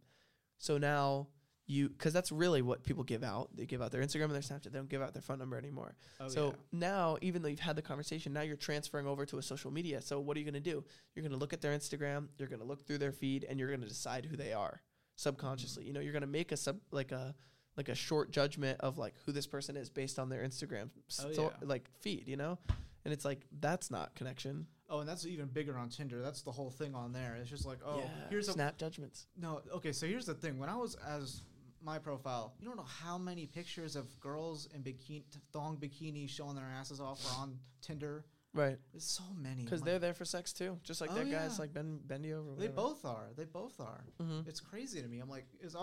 [0.58, 1.28] So now
[1.66, 3.50] you cuz that's really what people give out.
[3.56, 4.64] They give out their Instagram and their Snapchat.
[4.64, 5.94] They don't give out their phone number anymore.
[6.20, 6.52] Oh, so yeah.
[6.72, 10.02] now, even though you've had the conversation, now you're transferring over to a social media.
[10.02, 10.84] So what are you going to do?
[11.14, 13.58] You're going to look at their Instagram, you're going to look through their feed, and
[13.58, 14.82] you're going to decide who they are
[15.16, 15.84] subconsciously.
[15.84, 15.86] Mm.
[15.86, 17.34] You know, you're going to make a sub like a
[17.76, 21.30] like a short judgment of like who this person is based on their Instagram Oh,
[21.30, 21.48] yeah.
[21.62, 22.28] like feed.
[22.28, 22.58] You know,
[23.04, 24.66] and it's like that's not connection.
[24.90, 26.20] Oh, and that's even bigger on Tinder.
[26.20, 27.34] That's the whole thing on there.
[27.40, 29.26] It's just like, oh, yeah, here's a snap judgments.
[29.38, 29.62] no.
[29.76, 30.58] Okay, so here's the thing.
[30.58, 31.42] When I was as
[31.84, 36.54] my profile, you don't know how many pictures of girls in bikini, thong bikinis showing
[36.56, 38.24] their asses off are on Tinder.
[38.54, 39.64] Right, There's so many.
[39.64, 41.58] because they're there for sex too, just like Oh, that guy's yeah.
[41.58, 42.50] like Ben Bendy over.
[42.58, 43.30] They both are.
[43.34, 44.04] They both are.
[44.20, 44.46] Mm-hmm.
[44.46, 45.20] It's crazy to me.
[45.20, 45.74] I'm like, there's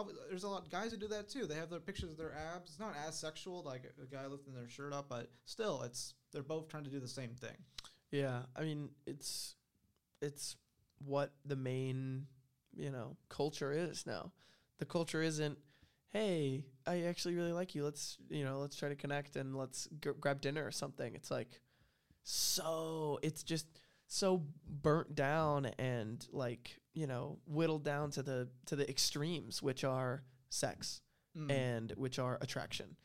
[0.44, 1.48] a lot of guys who do that too.
[1.48, 2.70] They have their pictures of their abs.
[2.70, 6.14] It's not as sexual, like a, a guy lifting their shirt up, but still, it's
[6.32, 7.58] they're both trying to do the same thing.
[8.12, 9.56] Yeah, I mean it's
[10.22, 10.56] it's
[11.04, 12.28] what the main
[12.78, 14.32] you know culture is now.
[14.78, 15.58] The culture isn't,
[16.12, 17.84] hey, I actually really like you.
[17.84, 21.14] Let's you know let's try to connect and let's g- grab dinner or something.
[21.16, 21.62] It's like
[22.24, 23.68] so it's just
[24.08, 29.84] so burnt down and like you know whittled down to the to the extremes, which
[29.84, 31.02] are sex
[31.38, 31.52] Mm.
[31.52, 32.96] and which are attraction.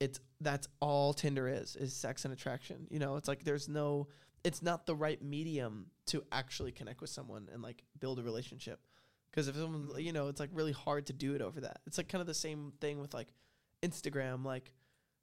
[0.00, 2.86] It's that's all Tinder is is sex and attraction.
[2.90, 4.08] You know, it's like there's no
[4.44, 8.80] it's not the right medium to actually connect with someone and like build a relationship.
[9.30, 10.02] Because if someone, mm.
[10.02, 11.80] you know, it's like really hard to do it over that.
[11.86, 13.28] It's like kind of the same thing with like
[13.82, 14.44] Instagram.
[14.44, 14.72] Like,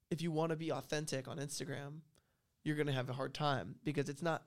[0.09, 1.99] if you want to be authentic on Instagram,
[2.63, 4.43] you're gonna have a hard time because it's not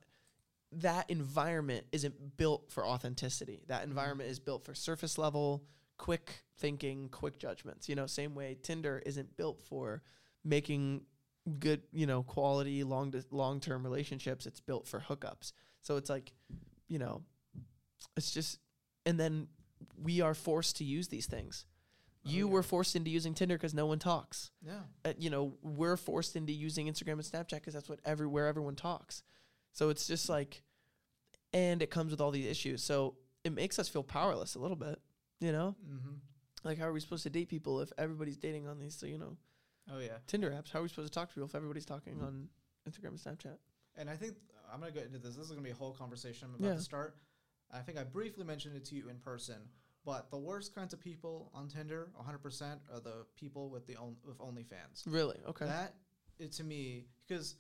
[0.73, 3.63] that environment isn't built for authenticity.
[3.69, 3.89] That mm.
[3.89, 5.65] environment is built for surface level,
[5.99, 7.89] quick thinking, quick judgments.
[7.89, 10.03] You know, same way Tinder isn't built for
[10.45, 11.03] making
[11.59, 14.47] good, you know, quality long long term relationships.
[14.47, 15.53] It's built for hookups.
[15.83, 16.33] So it's like,
[16.89, 17.23] you know,
[18.17, 18.59] it's just,
[19.11, 19.49] and then
[20.03, 21.67] we are forced to use these things.
[22.27, 22.53] Oh, You yeah.
[22.53, 24.51] were forced into using Tinder because no one talks.
[24.65, 24.81] Yeah.
[25.05, 28.77] Uh, you know, we're forced into using Instagram and Snapchat because that's what everywhere everyone
[28.77, 29.23] talks.
[29.73, 30.63] So it's just like,
[31.53, 32.83] and it comes with all these issues.
[32.83, 34.99] So it makes us feel powerless a little bit.
[35.41, 36.15] You know, Mm-hmm.
[36.65, 39.17] like how are we supposed to date people if everybody's dating on these, so, you
[39.19, 39.37] know,
[39.93, 40.19] Oh yeah.
[40.27, 40.71] Tinder apps?
[40.71, 42.49] How are we supposed to talk to people if everybody's talking on
[42.89, 43.57] Instagram and Snapchat?
[43.97, 44.35] And I think
[44.73, 45.35] I'm gonna go into this.
[45.35, 46.75] This is gonna be a whole conversation I'm about Yeah.
[46.77, 47.17] to start.
[47.73, 49.57] I think I briefly mentioned it to you in person,
[50.05, 54.17] but the worst kinds of people on Tinder, 100%, are the people with the on,
[54.25, 55.05] with OnlyFans.
[55.07, 55.39] Really?
[55.49, 55.67] Okay.
[55.67, 55.95] That
[56.39, 57.57] it, to me, because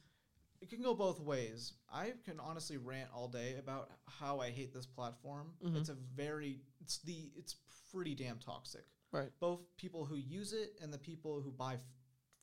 [0.61, 1.75] it can go both ways.
[1.93, 5.53] I can honestly rant all day about how I hate this platform.
[5.65, 5.77] Mhm.
[5.77, 7.57] It's a very it's the it's
[7.93, 8.85] pretty damn toxic.
[9.13, 9.31] Right.
[9.41, 11.81] Both people who use it and the people who buy f-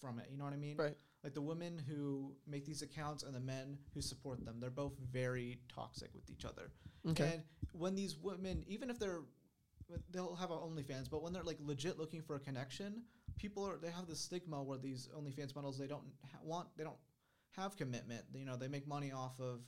[0.02, 0.28] from it.
[0.32, 0.78] You know what I mean?
[0.78, 0.98] Right.
[1.24, 4.60] Like the women who make these accounts and the men who support them.
[4.60, 6.72] They're both very toxic with each other.
[7.10, 7.32] Okay.
[7.34, 9.22] And when these women, even if they're,
[10.12, 13.04] they'll have a OnlyFans, but when they're like legit looking for a connection,
[13.38, 16.84] people are they have this stigma where these OnlyFans models they don't ha- want they
[16.84, 16.98] don't
[17.56, 18.24] have commitment.
[18.34, 19.62] You know, they make money off of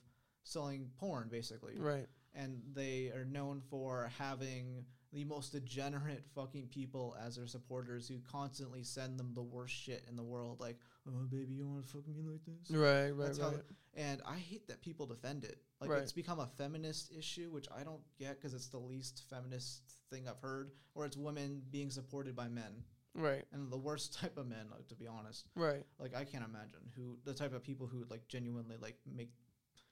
[0.44, 2.08] selling porn basically, right.
[2.34, 8.20] and they are known for having the most degenerate fucking people as their supporters who
[8.32, 10.78] constantly send them the worst shit in the world, like,
[11.16, 13.10] "Oh, baby, you want to fuck me like this?" Right.
[13.12, 13.26] Right.
[13.28, 13.64] That's how right.
[13.96, 15.62] And I hate that people defend it.
[15.82, 16.02] Like Right.
[16.02, 20.28] it's become a feminist issue, which I don't get because it's the least feminist thing
[20.28, 20.72] I've heard.
[20.96, 22.84] Or it's women being supported by men,
[23.16, 23.46] right.
[23.52, 25.48] and the worst type of men, like, to be honest.
[25.56, 25.86] Right.
[25.98, 29.32] Like I can't imagine who the type of people who would like genuinely like make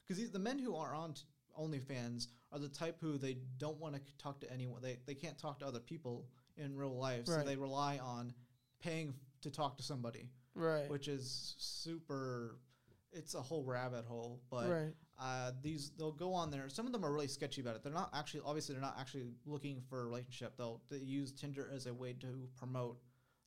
[0.07, 1.23] because the men who are on t-
[1.59, 4.81] OnlyFans are the type who they don't want to talk to anyone.
[4.81, 8.33] They they can't talk to other people in real life, so they rely on
[8.79, 10.89] paying f- to talk to somebody, Right.
[10.89, 12.57] which is super.
[13.13, 14.93] It's a whole rabbit hole, but right.
[15.19, 16.67] uh, these they'll go on there.
[16.69, 17.83] Some of them are really sketchy about it.
[17.83, 20.57] They're not actually obviously they're not actually looking for a relationship.
[20.57, 22.97] They'll they use Tinder as a way to promote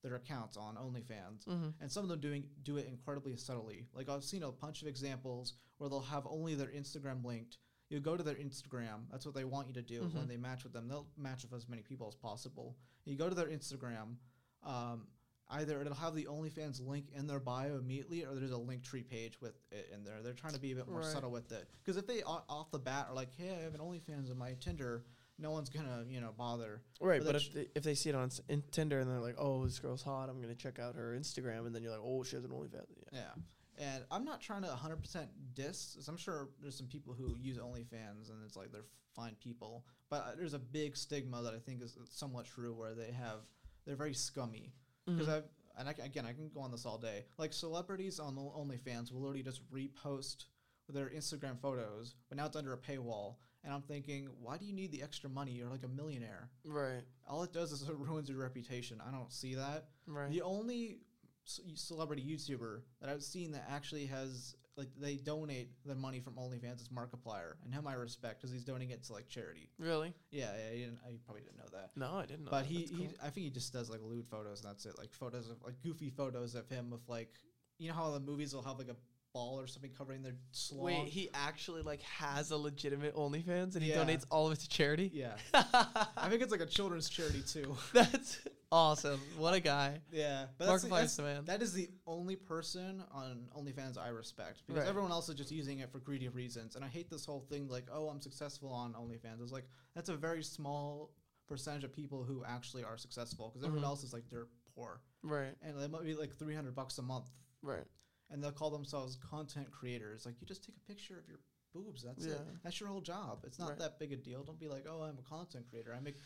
[0.03, 1.69] their accounts on OnlyFans, Mm-hmm.
[1.83, 3.87] and some of them doing do it incredibly subtly.
[3.95, 7.59] Like I've seen a bunch of examples where they'll have only their Instagram linked.
[7.91, 9.03] You go to their Instagram.
[9.11, 10.29] That's what they want you to do when Mhm.
[10.29, 10.89] they match with them.
[10.89, 12.77] They'll match with as many people as possible.
[13.05, 14.17] You go to their Instagram.
[14.63, 15.07] Um,
[15.51, 19.41] either it'll have the OnlyFans link in their bio immediately, or there's a Linktree page
[19.41, 20.23] with it in there.
[20.23, 21.07] They're trying to be a bit more Right.
[21.13, 21.69] subtle with it.
[21.83, 24.39] Because if they o- off the bat are like, "Hey, I have an OnlyFans on
[24.39, 25.05] my Tinder,"
[25.39, 26.83] no one's gonna you know bother.
[27.01, 29.21] Right, But but if they, if they see it on s- in Tinder and they're
[29.21, 30.29] like, "Oh, this girl's hot.
[30.29, 32.87] I'm gonna check out her Instagram," and then you're like, "Oh, she has an OnlyFans."
[33.13, 33.19] Yeah.
[33.21, 33.35] Yeah.
[33.79, 35.97] And I'm not trying to 100% diss.
[36.07, 38.85] I'm sure there's some people who use OnlyFans and it's like they're
[39.15, 39.87] fine people.
[40.11, 43.41] But uh, there's a big stigma that I think is somewhat true where they have,
[43.87, 44.75] they're very scummy.
[45.07, 45.37] Because Mhm.
[45.37, 45.45] I've,
[45.79, 47.25] and I, ca- again, I can go on this all day.
[47.39, 50.45] Like celebrities on OnlyFans will literally just repost
[50.89, 53.37] their Instagram photos, but now it's under a paywall.
[53.63, 55.53] And I'm thinking, why do you need the extra money?
[55.53, 56.51] You're like a millionaire.
[56.65, 57.03] Right.
[57.29, 59.01] All it does is it ruins your reputation.
[59.07, 59.89] I don't see that.
[60.07, 60.31] Right.
[60.31, 61.01] The only
[61.45, 66.35] c- celebrity YouTuber that I've seen that actually has like they donate the money from
[66.35, 69.69] OnlyFans is Markiplier, and him I respect because he's donating it to like charity.
[69.79, 70.15] Really?
[70.31, 71.91] Yeah, yeah, you, didn't, I probably didn't know that.
[71.97, 72.51] No, I didn't know.
[72.51, 72.67] But that.
[72.67, 73.09] he, That's he.
[73.23, 74.99] I think he just does like lewd photos and that's it.
[74.99, 77.35] Like photos of like goofy photos of him with like
[77.79, 78.97] you know how the movies will have like a
[79.33, 80.85] ball or something covering their slong.
[80.85, 84.05] Wait, he actually like has a legitimate OnlyFans and he Yeah.
[84.05, 85.11] donates all of it to charity.
[85.13, 87.77] yeah, I think it's like a children's charity too.
[87.93, 88.41] That's
[88.73, 89.21] awesome.
[89.39, 90.01] What a guy.
[90.13, 91.45] Yeah, but that's, Markiplier's that's the man.
[91.45, 94.89] That is the only person on OnlyFans I respect because Right.
[94.89, 96.77] everyone else is just using it for greedy reasons.
[96.77, 99.43] And I hate this whole thing like, oh, I'm successful on OnlyFans.
[99.43, 101.13] It's like that's a very small
[101.49, 103.89] percentage of people who actually are successful because everyone Mhm.
[103.91, 105.57] else is like they're poor Right.
[105.63, 107.29] and they might be like 300 bucks a month
[107.63, 107.85] Right.
[108.31, 110.25] And they'll call themselves content creators.
[110.27, 111.39] Like you just take a picture of your
[111.75, 112.03] boobs.
[112.03, 112.41] That's it.
[112.65, 113.41] That's your whole job.
[113.45, 113.79] It's not Right.
[113.79, 114.43] that big a deal.
[114.43, 115.95] Don't be like, oh, I'm a content creator.
[115.95, 116.17] I make,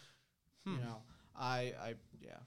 [0.64, 0.74] Hmm.
[0.76, 1.02] you know,
[1.36, 2.38] I, I, yeah.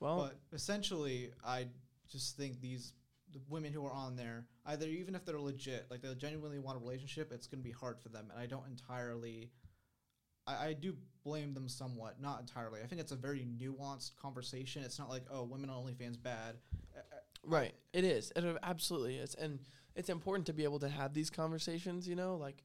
[0.00, 1.68] Well, But essentially, I
[2.08, 2.92] just think these
[3.32, 6.76] the women who are on there, either even if they're legit, like they genuinely want
[6.76, 8.28] a relationship, it's going to be hard for them.
[8.30, 9.50] And I don't entirely,
[10.46, 12.80] I, I do blame them somewhat, not entirely.
[12.80, 14.84] I think it's a very nuanced conversation.
[14.84, 16.58] It's not like, oh, women on OnlyFans bad.
[17.44, 17.74] Uh, uh, right.
[17.92, 18.32] It is.
[18.36, 19.34] It absolutely is.
[19.34, 19.60] And
[19.94, 22.64] it's important to be able to have these conversations, you know, like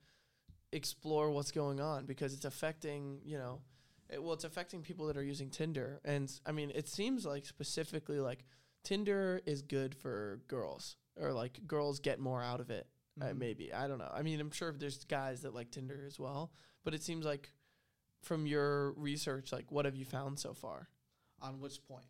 [0.71, 3.61] explore what's going on because it's affecting, you know,
[4.09, 5.99] it, well, it's affecting people that are using Tinder.
[6.03, 8.43] And I mean, it seems like specifically like
[8.83, 12.87] Tinder is good for girls or like girls get more out of it.
[13.21, 13.37] Uh, mhm.
[13.37, 13.73] maybe.
[13.73, 14.11] I don't know.
[14.13, 16.51] I mean, I'm sure there's guys that like Tinder as well,
[16.85, 17.51] but it seems like
[18.21, 20.87] from your research, like what have you found so far?
[21.41, 22.05] On which point?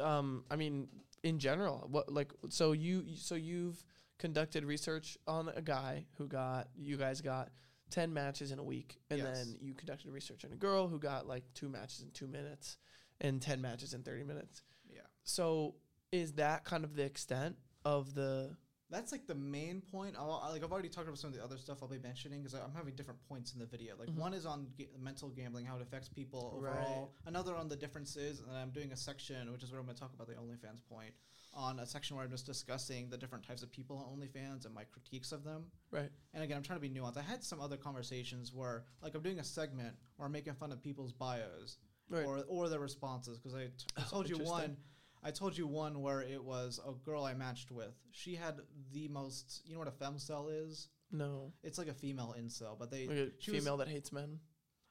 [0.00, 0.88] um i mean
[1.22, 3.84] in general what like so you so you've
[4.18, 7.50] conducted research on a guy who got you guys got
[7.90, 9.36] 10 matches in a week and Yes.
[9.46, 12.76] then you conducted research on a girl who got like two matches in 2 minutes
[13.20, 15.00] and 10 matches in 30 minutes Yeah.
[15.24, 15.74] so
[16.10, 18.56] is that kind of the extent of the
[18.92, 20.16] That's like the main point.
[20.18, 22.42] I'll, I- like I've already talked about some of the other stuff I'll be mentioning
[22.42, 23.96] because I'm having different points in the video.
[23.98, 24.16] Like Mhm.
[24.16, 26.72] one is on ga- mental gambling, how it affects people Right.
[26.74, 27.14] overall.
[27.24, 30.00] Another on the differences, and I'm doing a section, which is where I'm going to
[30.00, 31.14] talk about the OnlyFans point,
[31.54, 34.74] on a section where I'm just discussing the different types of people on OnlyFans and
[34.74, 35.70] my critiques of them.
[35.90, 37.16] right And again, I'm trying to be nuanced.
[37.16, 40.70] I had some other conversations where, like, I'm doing a segment where I'm making fun
[40.70, 41.78] of people's bios
[42.10, 44.76] right or or their responses because I, t- I Oh, told you one.
[45.22, 47.94] I told you one where it was a girl I matched with.
[48.10, 48.60] She had
[48.92, 49.62] the most.
[49.64, 50.88] You know what a femcel is?
[51.10, 51.52] No.
[51.62, 53.06] It's like a female incel, but they.
[53.06, 54.40] Like a she was- female that hates men.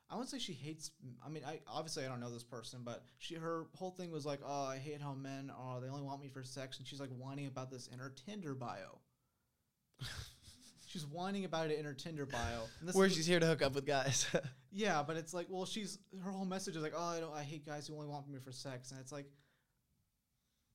[0.09, 0.91] I wouldn't say she hates.
[1.25, 4.25] I mean, I obviously I don't know this person, but she her whole thing was
[4.25, 5.79] like, oh, I hate how men are.
[5.79, 8.53] They only want me for sex, and she's like whining about this in her Tinder
[8.53, 8.99] bio.
[10.87, 12.63] she's whining about it in her Tinder bio.
[12.91, 14.27] Where she's here to hook up with guys.
[14.73, 17.43] yeah, but it's like, well, she's her whole message is like, oh, I don't, I
[17.43, 19.27] hate guys who only want me for sex, and it's like,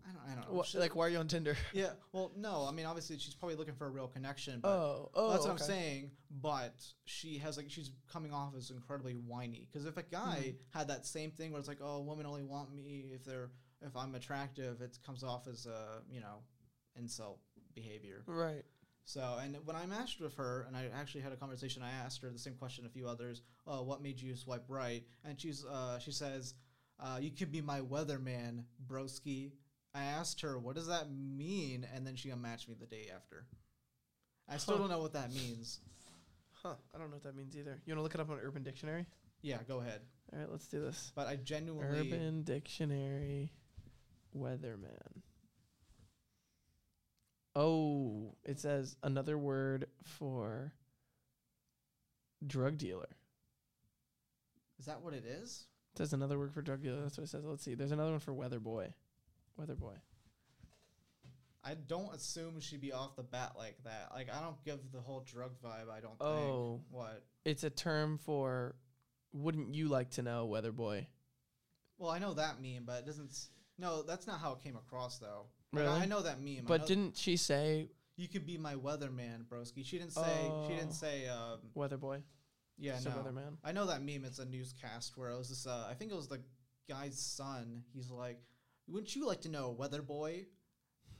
[0.08, 0.56] I don't, I don't know.
[0.58, 1.56] what, like, why are you on Tinder?
[1.72, 5.10] yeah, well, no, I mean, obviously she's probably looking for a real connection, but Oh,
[5.14, 5.62] oh, that's what okay.
[5.64, 6.10] I'm saying.
[6.40, 9.66] But she has like she's coming off as incredibly whiny.
[9.72, 10.78] Because if a guy Mm-hmm.
[10.78, 13.50] had that same thing where it's like, oh, women only want me if they're
[13.82, 16.38] if I'm attractive, it comes off as a you know
[16.96, 17.40] insult
[17.74, 18.22] behavior.
[18.26, 18.62] Right.
[19.04, 22.20] So and when I matched with her and I actually had a conversation, I asked
[22.22, 23.42] her the same question a few others.
[23.66, 25.04] Oh, what made you swipe right?
[25.24, 26.54] And she's uh, she says,
[27.00, 29.52] uh, you could be my weatherman, broski.
[29.96, 31.87] I asked her, what does that mean?
[31.94, 33.46] And then she unmatched me the day after.
[34.48, 34.80] I still Huh.
[34.82, 35.80] don't know what that means.
[36.52, 36.74] Huh.
[36.94, 37.80] I don't know what that means either.
[37.87, 39.06] You want to look it up on Urban Dictionary?
[39.42, 40.02] Yeah, go ahead.
[40.32, 41.12] All right, let's do this.
[41.14, 43.52] But I genuinely Urban Dictionary
[44.37, 45.22] weatherman.
[47.54, 50.72] Oh, it says another word for
[52.46, 53.09] drug dealer.
[54.78, 55.66] is that what it is?
[55.94, 57.00] It says another word for drug dealer.
[57.00, 57.44] That's what it says.
[57.44, 57.74] Let's see.
[57.74, 58.92] There's another one for weather boy.
[59.56, 59.94] Weather boy.
[61.64, 64.10] I don't assume she'd be off the bat like that.
[64.14, 65.90] Like I don't give the whole drug vibe.
[65.90, 66.76] I don't Oh.
[66.76, 66.82] think.
[66.90, 67.24] What?
[67.44, 68.76] It's a term for
[69.32, 71.08] wouldn't you like to know, weather boy?
[71.98, 73.30] Well, I know that meme, but it doesn't.
[73.30, 75.46] s- No, that's not how it came across though.
[75.72, 76.06] Like, I- Really?
[76.06, 76.64] Know that meme.
[76.66, 79.84] But didn't she say you could be my weatherman, broski?
[79.84, 80.22] She didn't say.
[80.44, 80.68] She Oh.
[80.68, 81.26] didn't say.
[81.28, 82.22] Um, weather boy?
[82.78, 83.16] yeah, So no.
[83.22, 83.58] weatherman.
[83.64, 84.24] I know that meme.
[84.24, 85.66] It's a newscast where it was this.
[85.66, 86.42] Uh, I think it was the
[86.88, 87.84] guy's son.
[87.92, 88.40] He's like,
[88.88, 90.46] "Wouldn't you like to know, weather boy?"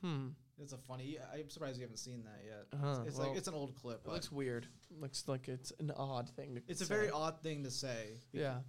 [0.01, 0.29] Hmm.
[0.59, 1.19] It's a funny.
[1.35, 2.67] I'm surprised you haven't seen that yet.
[2.73, 3.03] Uh-huh.
[3.07, 4.03] It's well, like it's an old clip.
[4.07, 4.67] it looks weird.
[4.91, 6.95] Looks like it's an odd thing to it's a say.
[6.95, 8.21] very odd thing to say.
[8.33, 8.61] Yeah.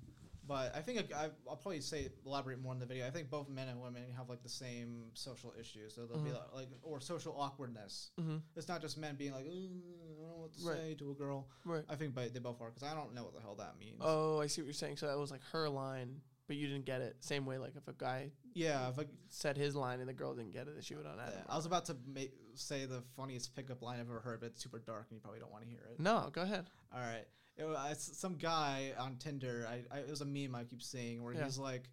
[0.46, 3.06] But I think I, I'll probably say elaborate more in the video.
[3.06, 5.94] I think both men and women have like the same social issues.
[5.96, 6.36] So they'll be Mhm.
[6.36, 8.12] like, like or social awkwardness.
[8.20, 8.38] Mm-hmm.
[8.56, 9.82] It's not just men being like, I don't
[10.22, 10.78] know what to Right.
[10.78, 11.50] say to a girl.
[11.66, 11.84] Right.
[11.90, 13.98] I think but they both are because I don't know what the hell that means.
[14.02, 14.98] Oh, I see what you're saying.
[14.98, 17.18] So that was like her line, but you didn't get it.
[17.20, 20.34] Same way, like if a guy yeah, if I, said his line and the girl
[20.34, 21.42] didn't get it, then she would on yeah.
[21.48, 24.64] I was about to make, say the funniest pickup line I've ever heard, but it's
[24.64, 26.00] super dark and you probably don't want to hear it.
[26.00, 26.66] No, go ahead.
[26.92, 27.26] All right.
[27.56, 29.68] It was some guy on Tinder.
[29.70, 31.44] I, I it was a meme I keep seeing where Yeah.
[31.44, 31.84] he's like,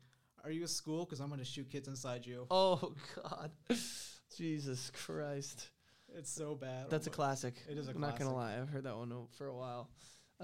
[0.42, 1.04] "Are you at school?
[1.04, 3.50] Because I'm gonna shoot kids inside you." Oh God,
[4.36, 5.68] Jesus Christ,
[6.16, 6.88] It's so bad.
[6.90, 7.54] that's a classic.
[7.68, 9.90] It is a I'm not gonna lie, I've heard that one for a while.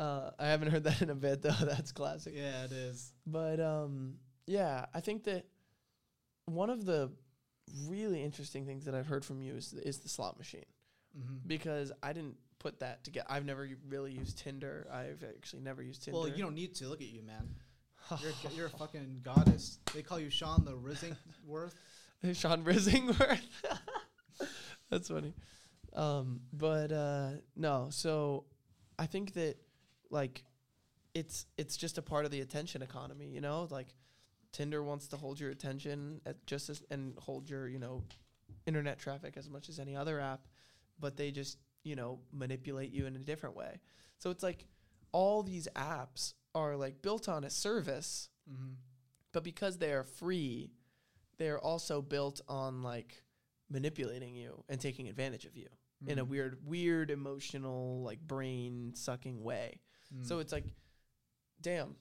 [0.00, 1.50] Uh, I haven't heard that in a bit though.
[1.62, 2.32] That's classic.
[2.36, 3.12] Yeah, it is.
[3.26, 4.14] But um,
[4.46, 5.44] yeah, I think that
[6.46, 7.10] one of the
[7.86, 10.64] really interesting things that I've heard from you is is the slot machine
[11.18, 11.38] Mm-hmm.
[11.48, 13.26] because I didn't put that together.
[13.28, 14.86] I've never really used Tinder.
[14.92, 16.20] I've actually never used Tinder.
[16.20, 16.86] Well, you don't need to.
[16.88, 17.48] Look at you, man.
[18.22, 19.80] You're, a- you're a fucking goddess.
[19.92, 21.74] They call you Sean the Risingworth.
[22.34, 23.40] Sean Risingworth.
[24.88, 25.34] That's funny.
[25.94, 28.44] Um, but uh, no, so
[28.98, 29.56] I think that
[30.10, 30.44] like
[31.14, 33.66] it's it's just a part of the attention economy, you know?
[33.70, 33.88] Like
[34.52, 38.04] Tinder wants to hold your attention at just as and hold your, you know,
[38.66, 40.46] internet traffic as much as any other app,
[40.98, 43.78] but they just, you know, manipulate you in a different way.
[44.18, 44.66] So it's like
[45.12, 48.72] all these apps are like built on a service Mm-hmm.
[49.32, 50.72] but because they are free,
[51.38, 53.22] they're also built on like
[53.70, 55.68] manipulating you and taking advantage of you
[56.06, 56.28] in a Mhm.
[56.28, 59.78] weird, weird emotional, like brain sucking way.
[60.14, 60.26] Mm.
[60.26, 60.64] So it's like,
[61.60, 61.96] damn,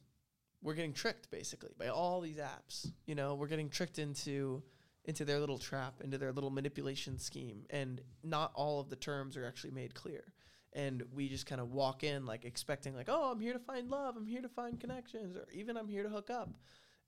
[0.62, 2.92] we're getting tricked basically by all these apps.
[3.06, 4.64] You know, we're getting tricked into
[5.06, 9.38] into their little trap, into their little manipulation scheme, and not all of the terms
[9.38, 10.34] are actually made clear.
[10.74, 13.90] And we just kind of walk in like expecting like, oh, I'm here to find
[13.90, 16.50] love, I'm here to find connections, or even I'm here to hook up,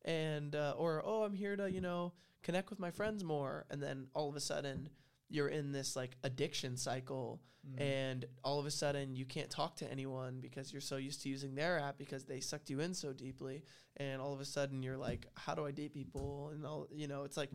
[0.04, 3.82] and uh, or oh, I'm here to you know connect with my friends more, and
[3.84, 4.90] then all of a sudden
[5.32, 7.80] you're in this like addiction cycle Mm.
[7.80, 11.30] and all of a sudden you can't talk to anyone because you're so used to
[11.30, 13.63] using their app because they sucked you in so deeply
[13.98, 17.08] and all of a sudden you're like how do i date people and all you
[17.08, 17.52] know it's like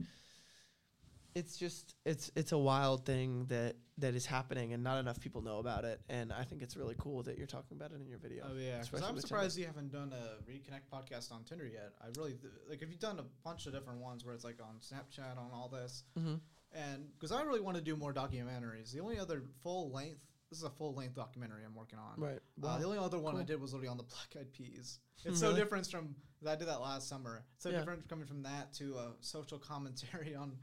[1.35, 5.43] it's just it's it's a wild thing that that is happening and not enough people
[5.43, 8.07] know about it and i think it's really cool that you're talking about it in
[8.07, 9.27] your video Oh yeah, because I'm with Tinder.
[9.27, 11.93] surprised you haven't done a reconnect podcast on Tinder yet.
[12.01, 12.81] I really th- like.
[12.81, 15.69] If you've done a bunch of different ones where it's like on Snapchat on all
[15.69, 16.35] this, mm-hmm.
[16.77, 18.93] And because I really want to do more documentaries.
[18.93, 20.21] The only other full length
[20.51, 22.21] this is a full length documentary I'm working on.
[22.21, 22.39] Right.
[22.63, 25.01] Uh, the only other one I did was literally on the Black Eyed Peas.
[25.25, 26.15] It's so different from
[26.47, 27.45] I did that last summer.
[27.55, 27.79] It's so Yeah.
[27.79, 30.57] different coming from that to a social commentary on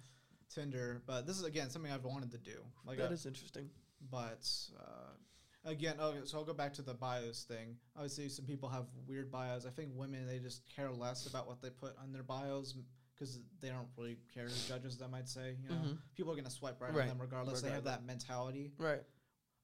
[0.53, 1.01] Tinder.
[1.05, 2.63] But this is again something I've wanted to do.
[2.85, 3.69] Like, that uh, is interesting.
[4.09, 4.49] but
[4.79, 7.75] uh, again, okay, so I'll go back to the bios thing.
[7.95, 9.65] Obviously, some people have weird bios.
[9.65, 12.75] I think women they just care less about what they put on their bios
[13.13, 15.13] because they don't really care as judges them.
[15.13, 15.97] I'd say you know Mhm.
[16.15, 17.03] people are gonna swipe right, Right.
[17.03, 17.61] on them regardless.
[17.61, 18.73] They have that mentality.
[18.77, 19.03] Right.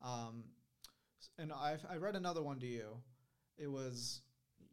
[0.01, 0.43] Um,
[1.37, 3.01] and I I read another one to you.
[3.57, 4.21] It was.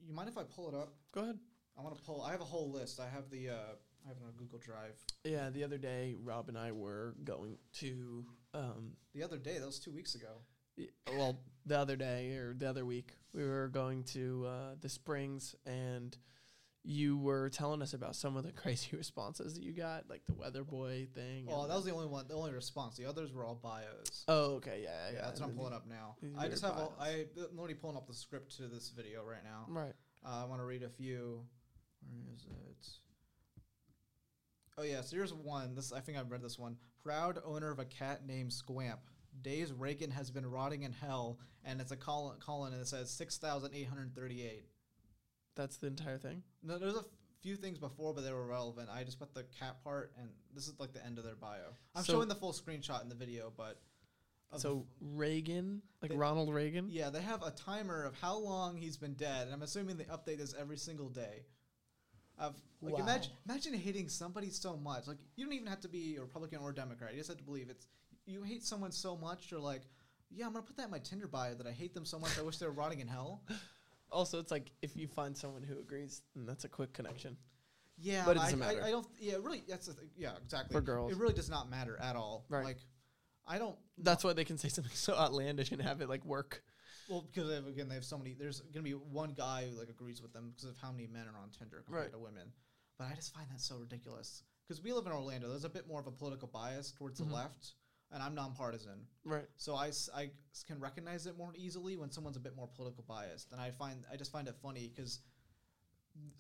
[0.07, 0.95] You mind if I pull it up?
[1.13, 1.39] Go ahead.
[1.77, 2.23] I want to pull.
[2.23, 3.01] I have a whole list.
[3.01, 3.51] I have the.
[3.51, 3.75] Uh,
[4.05, 5.05] I have it on Google Drive.
[5.25, 8.25] Yeah, the other day Rob and I were going to
[8.55, 10.45] um The other day, that was two weeks ago.
[10.79, 14.89] y- well, the other day or the other week, we were going to uh, the
[14.89, 16.17] Springs, and
[16.87, 20.35] you were telling us about some of the crazy responses that you got, like the
[20.35, 21.47] weather boy thing.
[21.47, 22.27] Well, and that was the only one.
[22.29, 22.97] The only response.
[22.97, 24.25] The others were all bios.
[24.29, 25.17] oh, okay, yeah, yeah.
[25.17, 26.17] Yeah, that's what I'm pulling up now.
[26.39, 26.73] I just have.
[26.73, 29.67] all, I, I'm already pulling up the script to this video right now.
[29.69, 29.95] Right.
[30.25, 31.41] Uh, I want to read a few.
[32.09, 32.89] Where is it?
[34.79, 35.75] Oh yeah, so here's one.
[35.75, 36.77] This I think I've read this one.
[37.03, 38.99] Proud owner of a cat named Squamp.
[39.43, 43.11] Days Reagan has been rotting in hell, and it's a colon, colon and it says
[43.11, 44.67] six thousand eight hundred thirty-eight.
[45.57, 46.43] That's the entire thing.
[46.63, 47.05] No, there's a f-
[47.43, 48.89] few things before, but they were relevant.
[48.91, 51.75] I just put the cat part, and this is like the end of their bio.
[51.95, 53.81] I'm So- showing the full screenshot in the video, but
[54.53, 56.89] of the So Reagan, like They- Ronald Reagan.
[56.91, 60.05] Yeah, they have a timer of how long he's been dead, and I'm assuming they
[60.05, 61.45] update this every single day.
[62.39, 63.39] Of like imagine Wow.
[63.55, 65.07] imagine hating somebody so much.
[65.07, 67.13] Like you don't even have to be a Republican or Democrat.
[67.13, 67.89] You just have to believe it's
[68.27, 69.51] you hate someone so much.
[69.51, 69.89] You're like,
[70.31, 72.39] yeah, I'm gonna put that in my Tinder bio that I hate them so much.
[72.39, 73.43] I wish they were rotting in hell.
[74.17, 77.37] Also, it's like if you find someone who agrees, then that's a quick connection.
[77.99, 78.83] Yeah, But it I, doesn't I- matter.
[78.85, 79.07] I, don't.
[79.21, 79.63] Yeah, really.
[79.69, 80.09] That's the thing.
[80.17, 80.73] Yeah, exactly.
[80.75, 81.13] For girls.
[81.13, 82.47] it really does not matter at all.
[82.49, 82.65] Right.
[82.65, 82.79] Like,
[83.47, 83.77] I don't.
[83.99, 86.63] That's why they can say something so outlandish and have it like work.
[87.11, 88.33] Well, because they have, again, they have so many.
[88.33, 91.27] There's gonna be one guy who like agrees with them because of how many men
[91.29, 92.13] are on Tinder compared Right.
[92.13, 92.49] to women.
[92.99, 95.49] But I just find that so ridiculous because we live in Orlando.
[95.51, 97.29] There's a bit more of a political bias towards Mhm.
[97.29, 97.75] the left,
[98.17, 99.45] and I'm nonpartisan, Right.
[99.59, 100.31] so I, I
[100.67, 103.53] can recognize it more easily when someone's a bit more political biased.
[103.53, 105.21] And I find I just find it funny because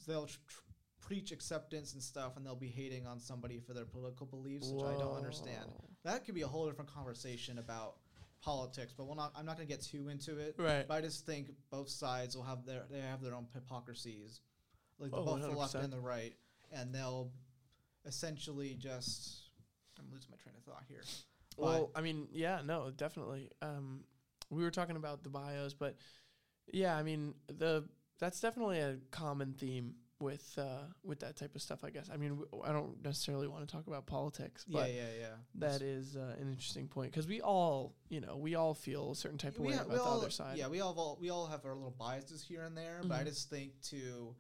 [0.06, 0.60] they'll tr- tr-
[1.02, 4.84] preach acceptance and stuff, and they'll be hating on somebody for their political beliefs, which
[4.86, 5.66] I don't understand.
[6.04, 7.96] That could be a whole different conversation about
[8.40, 9.32] politics, but we'll not.
[9.36, 10.54] I'm not going to get too into it.
[10.56, 10.88] Right.
[10.88, 14.40] But I just think both sides will have their they have their own hypocrisies,
[14.98, 15.84] like the Oh, both the left 100%.
[15.84, 16.34] and the right,
[16.72, 17.30] and they'll
[18.06, 19.42] essentially just.
[19.98, 21.02] I'm losing my train of thought here.
[21.56, 23.50] Well, I mean, yeah, no, definitely.
[23.62, 24.04] Um,
[24.50, 25.96] we were talking about the bios, but
[26.72, 27.84] yeah, I mean, the
[28.18, 31.84] that's definitely a common theme with uh, with that type of stuff.
[31.84, 32.08] I guess.
[32.12, 35.26] I mean, w- I don't necessarily want to talk about politics, yeah, but yeah, yeah.
[35.56, 39.16] that is uh, an interesting point because we all, you know, we all feel a
[39.16, 40.56] certain type of we way ha- about the all, other side.
[40.56, 43.22] Yeah, we all, all we all have our little biases here and there, but I
[43.22, 43.26] Mhm.
[43.26, 44.34] just think to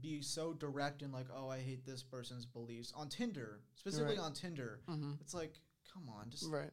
[0.00, 4.24] be so direct and like, oh, I hate this person's beliefs on Tinder, specifically Right.
[4.24, 4.80] on Tinder.
[4.88, 5.12] Mm-hmm.
[5.20, 5.60] It's like,
[5.98, 6.70] come on, just Right.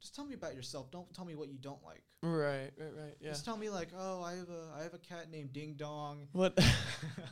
[0.00, 0.90] just tell me about yourself.
[0.90, 2.02] Don't tell me what you don't like.
[2.22, 2.70] Right.
[2.76, 2.94] Right.
[2.96, 3.16] Right.
[3.20, 3.30] Yeah.
[3.30, 6.28] Just tell me like, oh, I have a I have a cat named Ding Dong.
[6.32, 6.58] What?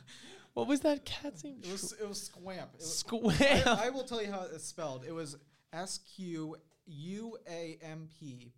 [0.53, 1.59] what was that cat's name?
[1.63, 2.73] It was it was Squamp.
[2.75, 3.31] It was, Squam.
[3.41, 5.03] I, I will tell you how it's spelled.
[5.05, 5.37] It was
[5.73, 8.53] S Q U A M P.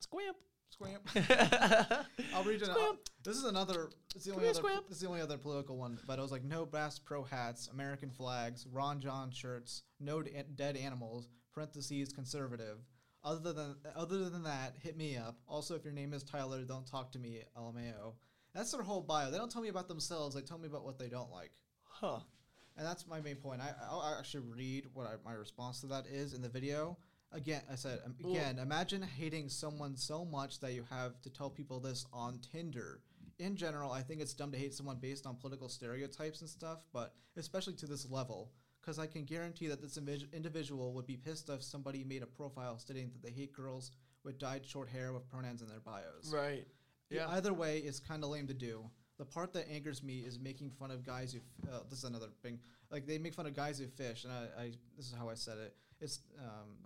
[0.00, 0.34] Squamp.
[0.68, 1.06] Squamp.
[2.34, 2.68] I'll read it.
[2.68, 2.98] Squamp.
[3.24, 3.88] This is another.
[4.14, 4.60] It's the Come only other.
[4.60, 4.88] Squamp.
[4.88, 5.98] This is the only other political one.
[6.06, 10.32] But it was like no Bass Pro hats, American flags, Ron Jon shirts, no d-
[10.56, 11.28] dead animals.
[11.56, 12.76] Parentheses conservative.
[13.24, 15.38] Other than other than that, hit me up.
[15.48, 17.40] Also, if your name is Tyler, don't talk to me.
[17.58, 18.12] LMAO.
[18.54, 19.30] That's their whole bio.
[19.30, 20.34] They don't tell me about themselves.
[20.34, 21.52] They tell me about what they don't like.
[21.82, 22.18] Huh.
[22.76, 23.62] And that's my main point.
[23.62, 26.98] I, I'll actually read what I, my response to that is in the video.
[27.32, 31.48] Again, I said, um, again, imagine hating someone so much that you have to tell
[31.48, 33.00] people this on Tinder.
[33.38, 36.80] In general, I think it's dumb to hate someone based on political stereotypes and stuff,
[36.92, 38.52] but especially to this level.
[38.86, 39.98] Because I can guarantee that this
[40.32, 43.90] individual would be pissed if somebody made a profile stating that they hate girls
[44.22, 46.32] with dyed short hair with pronouns in their bios.
[46.32, 46.64] Right.
[47.10, 47.26] Yeah.
[47.30, 48.88] Either way is kind of lame to do.
[49.18, 51.38] The part that angers me is making fun of guys who.
[51.38, 52.60] F- uh, this is another thing.
[52.92, 54.64] Like they make fun of guys who fish, and I, I
[54.96, 55.74] this is how I said it.
[56.00, 56.76] It's um,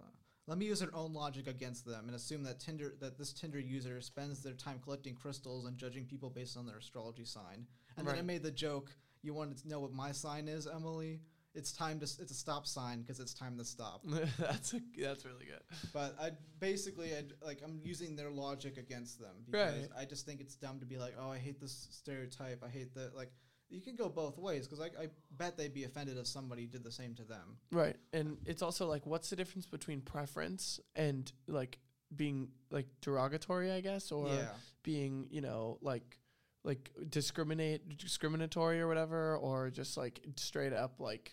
[0.47, 3.61] let me use their own logic against them and assume that Tinder that this Tinder
[3.61, 7.67] user spends their time collecting crystals and judging people based on their astrology sign.
[7.97, 8.91] And then I made the joke.
[9.23, 11.21] You wanted to know what my sign is, Emily?
[11.55, 12.05] It's time to.
[12.05, 14.05] It's a stop sign because it's time to stop.
[14.39, 15.61] that's a, that's really good.
[15.93, 16.31] But I
[16.61, 19.89] basically I like I'm using their logic against them because Right.
[19.99, 22.63] I just think it's dumb to be like, oh, I hate this stereotype.
[22.65, 23.17] I hate that.
[23.17, 23.33] Like,
[23.69, 26.85] you can go both ways because I, I bet they'd be offended if somebody did
[26.85, 27.57] the same to them.
[27.73, 27.97] Right.
[28.13, 31.79] And it's also like what's the difference between preference and like
[32.15, 34.49] being like derogatory, I guess, or yeah.
[34.83, 36.19] being you know like
[36.65, 41.33] like discriminate discriminatory or whatever, or just like straight up like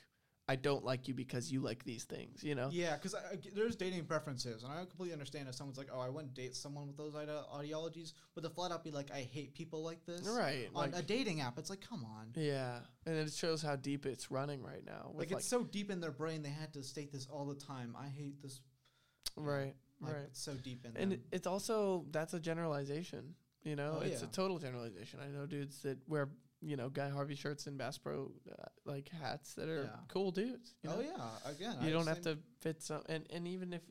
[0.49, 2.69] I don't like you because you like these things, you know?
[2.71, 3.13] Yeah, because
[3.53, 6.87] there's dating preferences, and I completely understand if someone's like, "Oh, I wouldn't date someone
[6.87, 10.21] with those ide- ideologies," but the flat out be like, "I hate people like this,"
[10.25, 10.69] Right.
[10.73, 12.31] on Like, a dating app, it's like, come on.
[12.35, 15.11] yeah, and it shows how deep it's running right now.
[15.15, 17.55] Like, like, it's so deep in their brain, they had to state this all the
[17.55, 17.93] time.
[17.99, 18.61] I hate this.
[19.35, 20.23] right, Like, right.
[20.27, 21.23] It's so deep in And them.
[21.31, 23.35] it's also that's a generalization.
[23.63, 25.19] You know, Oh, it's a total generalization.
[25.19, 26.29] I know dudes that wear
[26.61, 29.99] you know Guy Harvey shirts and Bass Pro uh, like hats that are Yeah.
[30.07, 30.75] cool dudes.
[30.83, 31.01] You oh know?
[31.01, 33.81] yeah, again, you I don't have to fit some and and even if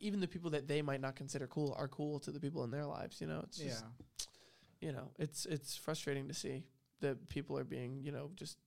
[0.00, 2.70] even the people that they might not consider cool are cool to the people in
[2.72, 3.84] their lives you know it's Yeah, just
[4.80, 6.64] you know it's it's frustrating to see
[7.00, 8.58] that people are being you know just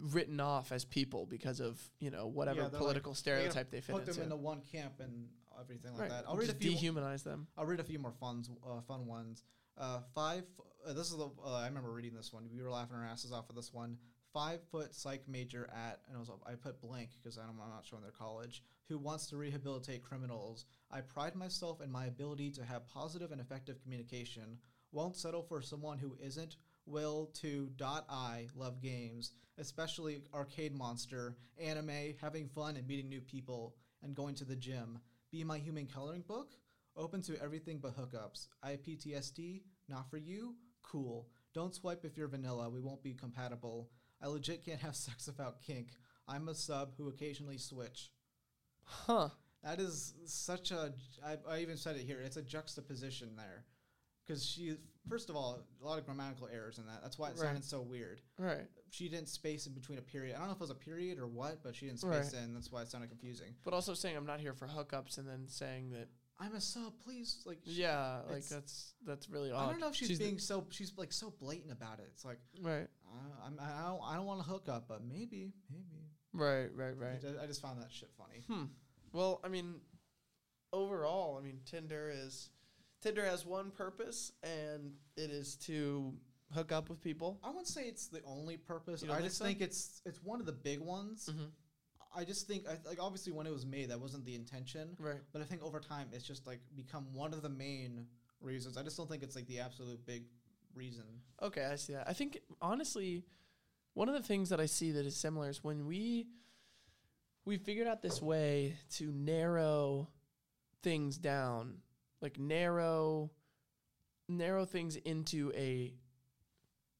[0.00, 4.04] written off as people because of you know whatever like- political stereotype they fit into.
[4.06, 5.28] put them into into one camp and
[5.60, 6.24] everything like right that.
[6.26, 6.92] I'll read a just few.
[6.92, 9.44] dehumanize them I'll read a few more funs, uh, fun ones.
[9.78, 10.44] Uh, five.
[10.86, 11.30] Uh, this is the.
[11.44, 12.48] Uh, I remember reading this one.
[12.52, 13.96] We were laughing our asses off with this one.
[14.32, 18.02] Five foot psych major at, and it was, I put blank because I'm not showing
[18.02, 18.62] their college.
[18.88, 20.66] Who wants to rehabilitate criminals?
[20.90, 24.58] I pride myself in my ability to have positive and effective communication.
[24.92, 26.56] Won't settle for someone who isn't.
[26.84, 33.20] Will to dot I love games, especially arcade monster, anime, having fun and meeting new
[33.20, 34.98] people, and going to the gym.
[35.30, 36.52] Be my human coloring book.
[36.98, 38.48] Open to everything but hookups.
[38.62, 39.62] I have PTSD.
[39.88, 40.54] Not for you.
[40.82, 41.28] Cool.
[41.54, 42.68] Don't swipe if you're vanilla.
[42.68, 43.88] We won't be compatible.
[44.20, 45.90] I legit can't have sex without kink.
[46.26, 48.10] I'm a sub who occasionally switch.
[48.84, 49.28] huh
[49.62, 50.92] That is such a.
[51.24, 52.20] I, I even said it here.
[52.20, 53.64] It's a juxtaposition there.
[54.26, 54.74] Because she,
[55.08, 57.00] first of all, a lot of grammatical errors in that.
[57.02, 57.38] That's why it Right.
[57.46, 58.20] sounded so weird.
[58.38, 60.34] right She didn't space in between a period.
[60.36, 62.42] I don't know if it was a period or what, but she didn't space Right.
[62.42, 62.52] in.
[62.52, 63.54] That's why it sounded confusing.
[63.64, 66.08] but also saying I'm not here for hookups and then saying that
[66.40, 67.42] I'm a sub, please.
[67.44, 70.38] Like, she- yeah like that's that's really odd I don't know if she's, the- being
[70.38, 70.66] so.
[70.70, 72.08] She's like so blatant about it.
[72.12, 74.00] It's like right uh, I'm, I don't.
[74.04, 76.04] I don't want to hook up, but maybe, maybe.
[76.32, 78.42] right right right ju- I just found that shit funny.
[78.46, 78.66] Hmm.
[79.12, 79.76] Well, I mean,
[80.72, 82.50] overall, I mean, Tinder is
[83.02, 86.12] Tinder has one purpose, and it is to
[86.52, 87.40] hook up with people.
[87.42, 89.02] I wouldn't say it's the only purpose.
[89.02, 89.44] I think just so?
[89.44, 91.28] think it's it's one of the big ones.
[91.30, 91.46] Mm-hmm.
[92.14, 95.20] I just think I, like obviously when it was made that wasn't the intention, Right.
[95.32, 98.06] but I think over time it's just like become one of the main
[98.40, 98.76] reasons.
[98.76, 100.24] I just don't think it's like the absolute big
[100.74, 101.04] reason.
[101.42, 102.08] Okay, I see that.
[102.08, 103.24] I think honestly,
[103.94, 106.26] one of the things that I see that is similar is when we
[107.44, 110.08] we figured out this way to narrow
[110.82, 111.78] things down,
[112.20, 113.30] like narrow
[114.28, 115.94] narrow things into a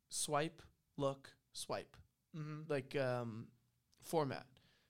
[0.09, 0.63] swipe,
[0.97, 1.97] look, swipe.
[2.37, 2.71] Mm-hmm.
[2.71, 3.47] like um,
[4.03, 4.45] format.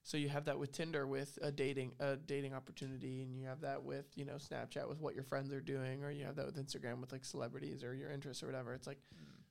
[0.08, 3.60] So you have that with Tinder with a dating a dating opportunity, and you have
[3.60, 6.46] that with you know Snapchat with what your friends are doing, or you have that
[6.46, 8.72] with Instagram with like celebrities or your interests or whatever.
[8.72, 9.02] It's like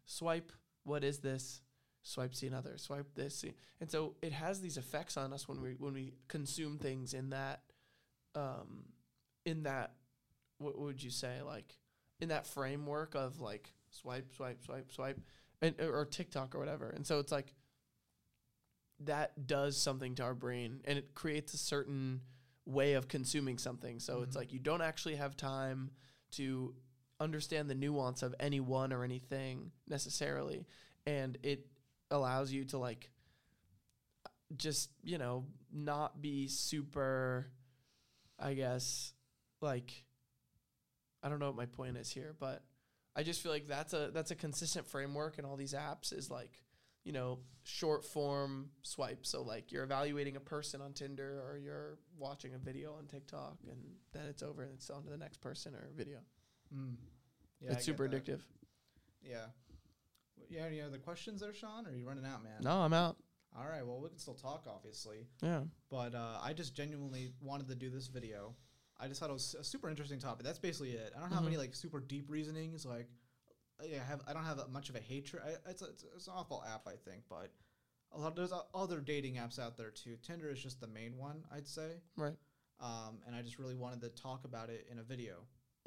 [0.05, 0.51] swipe,
[0.83, 1.61] what is this?
[2.01, 2.75] Swipe, see another.
[2.79, 6.15] Swipe this, see, and so it has these effects on us when we when we
[6.27, 7.61] consume things in that,
[8.33, 8.85] um,
[9.45, 9.91] in that,
[10.57, 11.77] what would you say like,
[12.19, 15.19] in that framework of like swipe, swipe, swipe, swipe,
[15.61, 16.89] and or TikTok or whatever.
[16.89, 17.53] And so it's like
[19.01, 22.21] that does something to our brain and it creates a certain
[22.65, 23.99] way of consuming something.
[23.99, 24.39] So it's Mhm.
[24.39, 25.91] like you don't actually have time
[26.31, 26.75] to
[27.19, 30.67] understand the nuance of anyone or anything necessarily.
[31.05, 31.67] And it
[32.11, 33.11] allows you to like
[34.55, 37.51] just, you know, not be super
[38.39, 39.13] I guess
[39.61, 40.03] like
[41.23, 42.63] I don't know what my point is here, but
[43.15, 46.29] I just feel like that's a that's a consistent framework in all these apps is
[46.29, 46.63] like,
[47.07, 49.25] you know, short form swipe.
[49.25, 53.55] So like you're evaluating a person on Tinder or you're watching a video on TikTok
[53.71, 53.77] and
[54.11, 56.17] then it's over and it's on to the next person or video.
[56.75, 56.95] Mm.
[57.61, 58.41] Yeah, it's get super addictive.
[59.23, 59.45] Yeah.
[60.49, 60.63] Yeah.
[60.65, 61.87] Any other questions there, Sean?
[61.87, 62.61] Or are you running out, man?
[62.61, 63.15] No, I'm out.
[63.57, 63.85] All right.
[63.87, 65.27] Well, we can still talk, obviously.
[65.41, 65.61] Yeah.
[65.89, 68.53] But uh, I just genuinely wanted to do this video.
[68.99, 70.45] I just thought it was a super interesting topic.
[70.45, 71.13] That's basically it.
[71.15, 71.47] I don't have Mhm.
[71.47, 72.85] any like super deep reasonings.
[72.85, 73.07] Like,
[73.79, 75.43] I have I don't have much of a hatred.
[75.45, 77.51] I, it's, a, it's, it's an awful app, I think, but
[78.11, 80.17] a lot there's other dating apps out there too.
[80.21, 82.01] Tinder is just the main one, I'd say.
[82.15, 82.35] Right.
[82.79, 85.35] Um, and I just really wanted to talk about it in a video.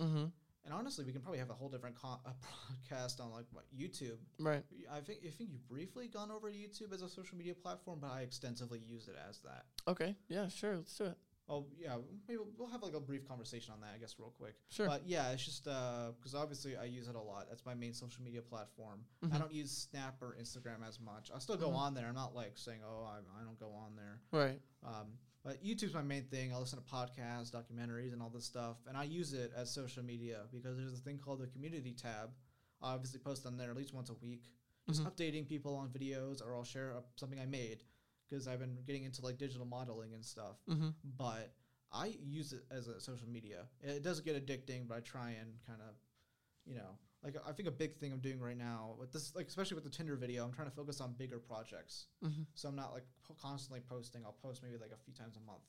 [0.01, 0.27] Mm-hmm.
[0.65, 2.31] And honestly, we can probably have a whole different con- a
[2.91, 4.19] podcast on like what YouTube.
[4.39, 4.63] Right.
[4.93, 7.99] I think I think you've briefly gone over to YouTube as a social media platform,
[8.01, 9.65] but I extensively use it as that.
[9.89, 10.15] Okay.
[10.29, 10.77] Yeah, sure.
[10.77, 11.19] Let's do it.
[11.53, 11.97] Oh yeah,
[12.29, 14.55] maybe we'll- we'll have like a brief conversation on that, I guess, real quick.
[14.69, 14.87] Sure.
[14.87, 17.49] But yeah, it's just because obviously I use it a lot.
[17.49, 19.05] That's my main social media platform.
[19.23, 19.39] I Mhm.
[19.41, 21.31] don't use Snap or Instagram as much.
[21.35, 21.75] I still go Mhm.
[21.77, 22.07] on there.
[22.07, 24.21] I'm not like saying, oh, I, I don't go on there.
[24.31, 24.63] right.
[24.85, 26.53] Um, but YouTube's my main thing.
[26.55, 30.05] I listen to podcasts, documentaries, and all this stuff, and I use it as social
[30.05, 32.33] media because there's a thing called the community tab.
[32.81, 34.45] I obviously post on there at least once a week,
[34.87, 35.11] just Mhm.
[35.13, 37.83] updating people on videos, or I'll share up something I made
[38.31, 40.57] because I've been getting into like digital modeling and stuff.
[40.69, 40.91] Mm-hmm.
[41.19, 41.53] But
[41.93, 43.65] I use it as a social media.
[43.83, 45.95] It does get addicting, but I try and kind of,
[46.65, 49.49] you know, like I think a big thing I'm doing right now with this, like
[49.49, 52.07] especially with the Tinder video, I'm trying to focus on bigger projects.
[52.25, 52.43] Mm-hmm.
[52.55, 54.25] So I'm not like po- constantly posting.
[54.25, 55.63] I'll post maybe like a few times a month.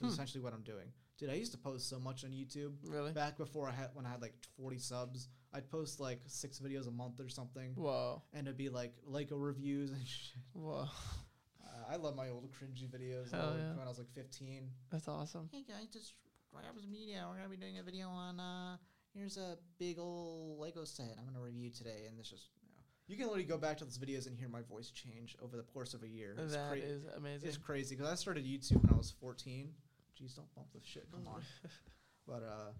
[0.00, 0.08] Hmm.
[0.08, 0.88] Essentially what I'm doing.
[1.18, 3.12] Dude, I used to post so much on YouTube Really?
[3.12, 5.28] back before I had when I had like 40 subs.
[5.52, 8.20] I'd post like six videos a month or something, Whoa.
[8.32, 10.42] and it'd be like Lego reviews and shit.
[10.52, 10.88] Whoa.
[11.90, 13.74] I love my old cringy videos Hell like, yeah.
[13.76, 14.68] when I was like 15.
[14.90, 15.48] That's awesome.
[15.52, 16.14] Hey guys, just
[16.52, 17.24] Grabs Media.
[17.28, 18.40] We're gonna be doing a video on.
[18.40, 18.76] uh
[19.14, 22.48] Here's a big old Lego set I'm gonna review today, and this just.
[22.62, 25.36] You, know, you can literally go back to those videos and hear my voice change
[25.42, 26.34] over the course of a year.
[26.38, 27.48] It's That cra- is amazing.
[27.48, 29.68] It's crazy because I started YouTube when I was 14.
[30.20, 31.06] Jeez, don't bump the shit.
[31.12, 31.42] Come on.
[32.26, 32.72] But uh,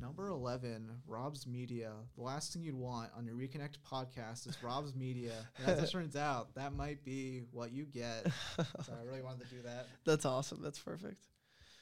[0.00, 1.92] number 11, RobsMedia.
[2.16, 5.32] The last thing you'd want on your Reconnect podcast is RobsMedia.
[5.58, 8.26] And as it turns out, that might be what you get.
[8.56, 9.86] So I really wanted to do that.
[10.04, 10.60] That's awesome.
[10.62, 11.18] That's perfect.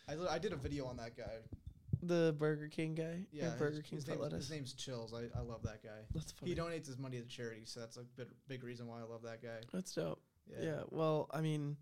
[0.09, 1.37] I, li- I did a video on that guy.
[2.03, 3.27] The Burger King guy.
[3.33, 4.49] Yeah, Burger King his, put name, lettuce.
[4.49, 5.12] his name's Chills.
[5.12, 6.01] I, I love that guy.
[6.14, 6.53] That's funny.
[6.53, 9.23] He donates his money to charity, so that's a big, big reason why I love
[9.23, 9.61] that guy.
[9.73, 10.21] That's dope.
[10.47, 10.64] Yeah.
[10.64, 10.81] Yeah.
[10.91, 11.77] Well, I mean,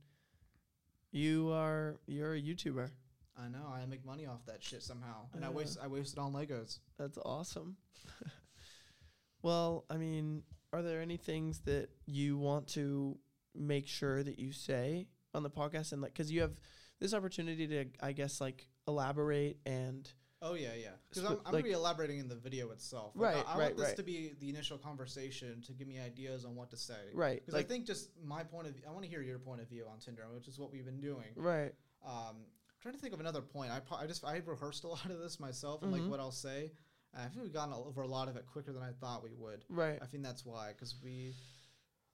[1.13, 2.91] you are you're a YouTuber.
[3.39, 3.67] I know.
[3.73, 5.55] I make money off that shit somehow, and I Yeah.
[5.55, 6.79] waste I waste it on Legos.
[6.99, 7.77] That's awesome.
[9.43, 13.19] well, I mean, are there any things that you want to
[13.55, 16.59] make sure that you say on the podcast and like cuz you have
[16.99, 20.11] this opportunity to I guess like elaborate and
[20.43, 20.91] Oh yeah, yeah.
[21.09, 23.13] Because I'm, I'm like- gonna be elaborating in the video itself.
[23.17, 23.97] Like, Right, I, I right, want this right.
[23.97, 27.11] to be the initial conversation to give me ideas on what to say.
[27.15, 29.39] right Because like I think just my point of view, I want to hear your
[29.39, 31.33] point of view on Tinder, which is what we've been doing.
[31.37, 31.75] right
[32.05, 32.45] Um,
[32.87, 33.73] trying to think of another point.
[33.73, 36.01] I, I just I rehearsed a lot of this myself and Mhm.
[36.03, 36.71] like what I'll say.
[37.15, 39.65] I think we've gotten over a lot of it quicker than I thought we would.
[39.71, 41.35] right I think that's why, because we,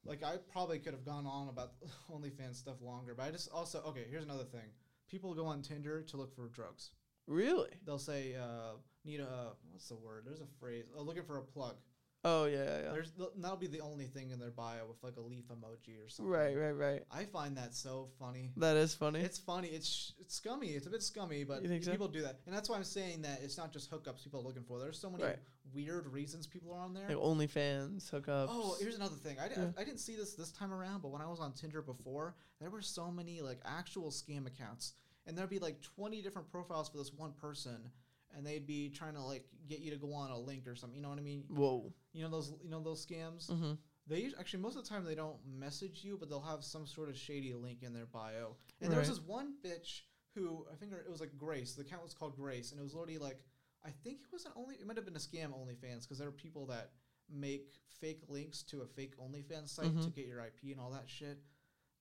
[0.05, 1.73] like, I probably could have gone on about
[2.11, 4.07] OnlyFans stuff longer, but I just also okay.
[4.09, 4.71] Here's another thing:
[5.09, 6.91] people go on Tinder to look for drugs.
[7.27, 10.85] really They'll say, uh, "Need a what's the word?" There's a phrase.
[10.97, 11.77] Oh, looking for a plug.
[12.25, 12.93] Oh yeah yeah, yeah.
[12.93, 16.05] There's th- that'll be the only thing in their bio with like a leaf emoji
[16.05, 16.31] or something.
[16.33, 18.51] right right right I find that so funny.
[18.57, 19.69] that is funny It's funny.
[19.69, 20.69] It's sh- it's scummy.
[20.69, 21.91] It's a bit scummy, but think so?
[21.91, 24.45] people do that, and that's why I'm saying that it's not just hookups people are
[24.45, 24.79] looking for.
[24.79, 25.39] There's so many Right.
[25.75, 27.09] weird reasons people are on there.
[27.09, 29.39] like OnlyFans hookups Oh, here's another thing.
[29.39, 29.69] I, di- Yeah.
[29.77, 32.71] I didn't see this this time around, but when I was on Tinder before, there
[32.71, 34.95] were so many like actual scam accounts,
[35.27, 37.91] and there'd be like 20 different profiles for this one person,
[38.37, 40.97] and they'd be trying to like get you to go on a link or something.
[40.97, 41.45] You know what I mean?
[41.49, 43.51] whoa You know those you know those scams.
[43.51, 43.73] mm-hmm.
[44.07, 46.87] They us- actually most of the time they don't message you, but they'll have some
[46.87, 48.57] sort of shady link in their bio.
[48.81, 50.01] And there was this one bitch
[50.35, 51.75] who I think her, it was like Grace.
[51.75, 53.39] The account was called Grace, and it was literally like
[53.85, 56.33] I think it wasn't only it might have been a scam OnlyFans because there are
[56.33, 56.91] people that
[57.33, 57.71] make
[58.01, 60.15] fake links to a fake OnlyFans site to Mhm.
[60.15, 61.39] get your IP and all that shit.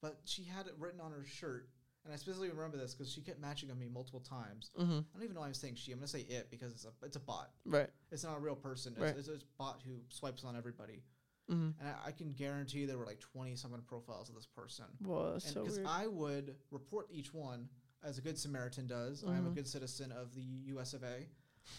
[0.02, 1.70] But she had it written on her shirt,
[2.04, 4.72] and I specifically remember this because she kept matching on me multiple times.
[4.80, 4.92] Mm-hmm.
[4.92, 5.92] I don't even know why I'm saying she.
[5.92, 7.52] I'm gonna say it because it's a it's a bot.
[7.66, 8.96] right It's not a real person.
[8.98, 9.16] Right.
[9.18, 11.04] It's, it's a bot who swipes on everybody.
[11.50, 11.80] mm-hmm.
[11.80, 14.86] And I, I can guarantee there were like 20 something profiles of this person.
[15.02, 17.68] that's And so because I would report each one
[18.04, 19.24] as a good Samaritan does.
[19.24, 19.56] I am a Mhm.
[19.56, 20.42] good citizen of the
[20.76, 21.28] US of A.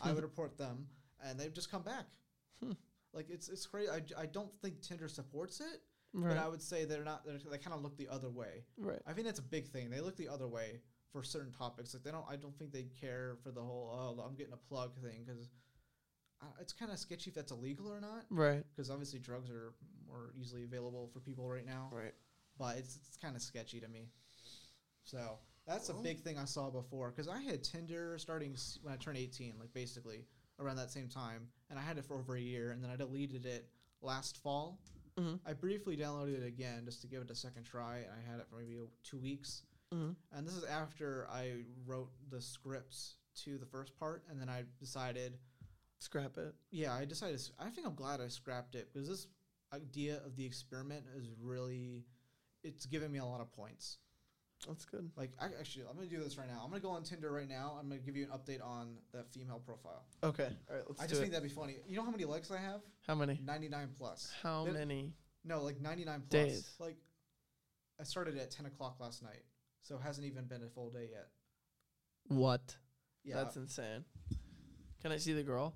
[0.00, 0.86] I would report them
[1.24, 2.06] and they'd just come back.
[2.62, 2.72] Hmm.
[3.12, 3.90] Like it's it's crazy.
[3.90, 5.82] I, I don't think Tinder supports it,
[6.12, 7.24] right but I would say they're not.
[7.26, 8.64] They're, they kind of look the other way.
[8.78, 9.90] right I think that's a big thing.
[9.90, 10.80] They look the other way
[11.12, 11.94] for certain topics.
[11.94, 12.24] Like they don't.
[12.28, 15.48] I don't think they care for the whole oh I'm getting a plug thing because
[16.42, 19.74] uh, it's kind of sketchy if that's illegal or not right because obviously drugs are
[20.08, 21.88] more easily available for people right now.
[21.92, 22.12] right
[22.58, 24.08] But it's, it's kind of sketchy to me.
[25.04, 28.92] So that's a big thing I saw before because I had Tinder starting s- when
[28.92, 30.24] I turned 18, like basically
[30.58, 32.96] around that same time, and I had it for over a year, and then I
[32.96, 33.68] deleted it
[34.00, 34.80] last fall.
[35.18, 35.34] Mm-hmm.
[35.46, 38.40] I briefly downloaded it again just to give it a second try, and I had
[38.40, 39.62] it for maybe two weeks.
[39.94, 40.12] Mm-hmm.
[40.36, 44.64] And this is after I wrote the scripts to the first part, and then I
[44.78, 45.38] decided
[45.98, 47.40] scrap it yeah, I decided.
[47.60, 49.26] I think I'm glad I scrapped it because this
[49.72, 52.04] idea of the experiment is really,
[52.62, 53.98] it's giving me a lot of points.
[54.66, 56.60] That's good Like, I actually, I'm gonna do this right now.
[56.62, 57.76] I'm gonna go on Tinder right now.
[57.80, 60.04] I'm gonna give you an update on that female profile.
[60.22, 61.76] okay all right let's I do just it think that'd be funny.
[61.86, 62.80] You know how many likes I have?
[63.06, 64.32] how many 99 plus.
[64.42, 65.12] how It- many
[65.44, 66.30] No, like 99 plus.
[66.30, 66.74] Days.
[66.78, 66.96] Like,
[68.00, 69.42] I started at 10 o'clock last night,
[69.82, 71.28] so it hasn't even been a full day yet.
[72.28, 72.76] what
[73.24, 74.04] Yeah, that's insane
[75.00, 75.74] can I see the girl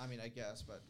[0.00, 0.82] I mean, I guess, but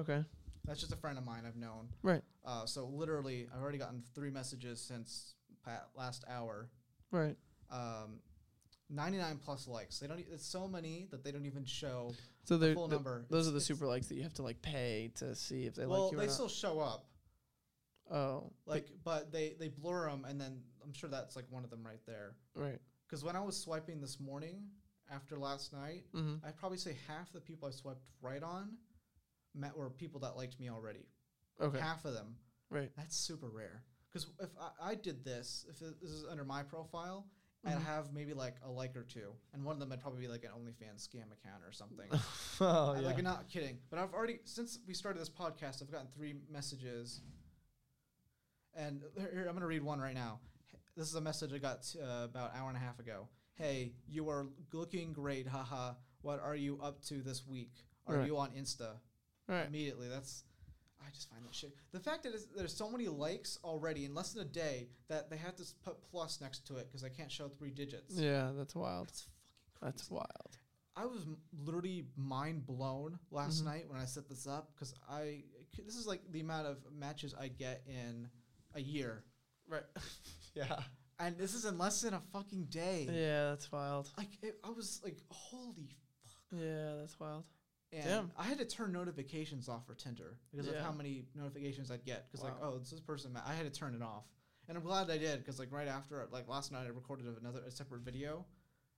[0.00, 0.24] okay
[0.64, 1.88] that's just a friend of mine I've known.
[2.02, 2.22] Right.
[2.44, 5.34] Uh, so literally, I've already gotten three messages since
[5.64, 6.68] pa- last hour.
[7.10, 7.36] Right.
[7.70, 8.20] Um,
[8.90, 9.98] 99 plus likes.
[9.98, 10.20] They don't.
[10.20, 12.12] e- It's so many that they don't even show
[12.44, 13.24] So the they're full th- number.
[13.30, 15.74] those It's- are the super likes that you have to like pay to see if
[15.74, 17.06] they well, like you or they still show up.
[18.10, 21.70] oh, Like, but they they blur them, and then I'm sure that's like one of
[21.70, 22.34] them right there.
[22.54, 22.78] right.
[23.06, 24.62] Because when I was swiping this morning
[25.10, 26.44] after last night, Mm-hmm.
[26.46, 28.76] I'd probably say half the people I swiped right on
[29.54, 31.06] met were people that liked me already.
[31.60, 31.78] Okay.
[31.78, 32.36] Half of them.
[32.70, 32.90] Right.
[32.96, 33.82] That's super rare.
[34.12, 37.26] Because if I, I did this, if this is under my profile,
[37.66, 37.82] I'd Mhm.
[37.84, 40.44] have maybe like a like or two, and one of them would probably be like
[40.44, 42.08] an OnlyFans scam account or something.
[42.60, 43.06] oh I- yeah.
[43.06, 43.78] Like, not kidding.
[43.90, 47.22] But I've already since we started this podcast, I've gotten three messages,
[48.74, 50.40] and here, here, I'm gonna read one right now.
[50.96, 53.28] This is a message I got uh, about an hour and a half ago.
[53.54, 55.94] Hey, you are looking great, haha.
[56.22, 57.72] What are you up to this week?
[58.06, 58.26] Are Right.
[58.26, 58.96] you on Insta?
[59.48, 59.66] right.
[59.66, 60.44] Immediately, that's.
[61.06, 61.74] I just find that shit.
[61.92, 65.36] The fact that there's so many likes already in less than a day that they
[65.36, 68.14] have to put plus next to it because I can't show three digits.
[68.16, 69.08] Yeah, that's wild.
[69.08, 69.96] That's fucking crazy.
[69.96, 70.58] That's wild.
[70.96, 73.64] I was m- literally mind blown last Mhm.
[73.64, 75.42] night when I set this up because I
[75.76, 78.30] this is like the amount of matches I get in
[78.74, 79.24] a year,
[79.66, 79.82] Right.
[80.54, 80.82] yeah.
[81.18, 83.08] and this is in less than a fucking day.
[83.10, 84.08] Yeah, that's wild.
[84.16, 86.60] Like it, I was like, holy fuck!
[86.60, 87.44] Yeah, that's wild.
[87.94, 88.30] And Damn.
[88.36, 92.26] I had to turn notifications off for Tinder because of how many notifications I'd get.
[92.30, 93.32] Because like, oh, it's this person.
[93.32, 94.24] ma- I had to turn it off,
[94.68, 97.60] and I'm glad I did because like right after, like last night, I recorded another
[97.66, 98.44] a separate video,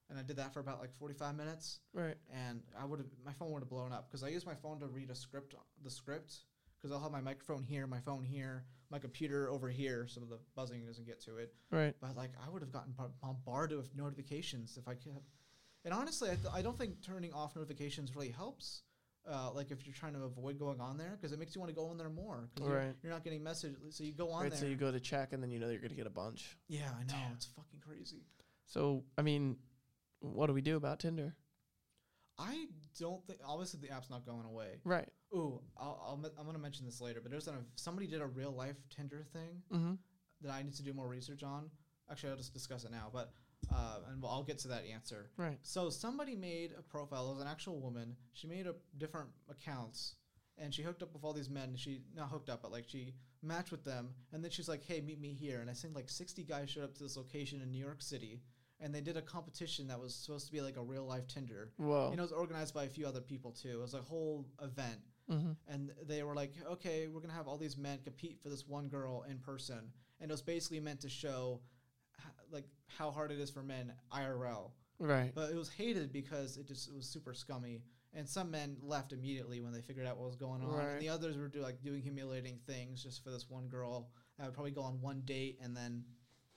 [0.09, 1.81] and I did that for about like 45 minutes.
[1.93, 2.17] Right.
[2.33, 4.81] and I would have my phone would have blown up because I use my phone
[4.81, 6.35] to read a script, the script,
[6.81, 10.39] because I'll have my microphone here, my phone here, my computer over here, so the
[10.55, 11.53] buzzing doesn't get to it.
[11.71, 11.95] Right.
[12.01, 15.21] But like I would have gotten bombarded with notifications if I could.
[15.87, 18.83] And honestly, I, th- I don't think turning off notifications really helps.
[19.29, 21.69] Uh, like if you're trying to avoid going on there, because it makes you want
[21.69, 22.49] to go on there more.
[22.55, 22.95] Because you're, Right.
[23.03, 24.51] you're not getting messages, so you go on Right.
[24.51, 24.61] there.
[24.61, 26.57] So you go to check, and then you know you're gonna get a bunch.
[26.69, 27.33] yeah, I know Damn.
[27.33, 28.25] it's fucking crazy.
[28.67, 29.57] So I mean,
[30.21, 31.35] what do we do about Tinder?
[32.39, 32.67] I
[32.99, 34.81] don't think obviously the app's not going away.
[34.85, 35.09] Right.
[35.35, 38.27] Ooh, I'll, I'll me- I'm gonna mention this later, but there's a somebody did a
[38.27, 39.95] real life Tinder thing Mm-hmm.
[40.43, 41.71] that I need to do more research on.
[42.11, 43.33] Actually, I'll just discuss it now, but
[43.75, 45.31] uh, and well, I'll get to that answer.
[45.37, 45.59] Right.
[45.63, 47.31] So somebody made a profile.
[47.31, 48.17] It was an actual woman.
[48.33, 50.15] She made a different accounts,
[50.59, 51.75] and she hooked up with all these men.
[51.77, 55.01] She not hooked up, but like she matched with them, and then she's like, "Hey,
[55.01, 57.71] meet me here." And I think like 60 guys showed up to this location in
[57.71, 58.43] New York City,
[58.81, 61.73] and they did a competition that was supposed to be like a real life Tinder.
[61.77, 62.11] Whoa.
[62.11, 63.79] And it was organized by a few other people too.
[63.79, 65.01] It was a whole event
[65.31, 65.53] mm-hmm.
[65.69, 68.89] and they were like, okay, we're gonna have all these men compete for this one
[68.89, 69.91] girl in person,
[70.21, 71.61] and it was basically meant to show,
[72.51, 74.71] like, how hard it is for men IRL.
[74.99, 75.33] Right.
[75.35, 77.83] But it was hated because it just it was super scummy,
[78.15, 80.89] and some men left immediately when they figured out what was going on, Right.
[80.93, 84.47] and the others were do, like doing humiliating things just for this one girl that
[84.47, 86.03] would probably go on one date and then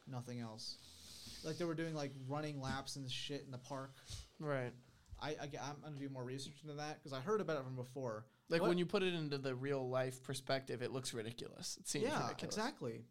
[0.07, 0.77] nothing else.
[1.43, 3.95] Like they were doing like running laps and shit in the park.
[4.39, 4.71] Right.
[5.21, 7.75] I, I am gonna do more research into that because I heard about it from
[7.75, 8.25] before.
[8.47, 11.77] Like What- when you put it into the real life perspective, it looks ridiculous.
[11.77, 12.55] It seems yeah, ridiculous.
[12.55, 13.03] exactly.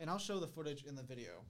[0.00, 1.44] And I'll show the footage in the video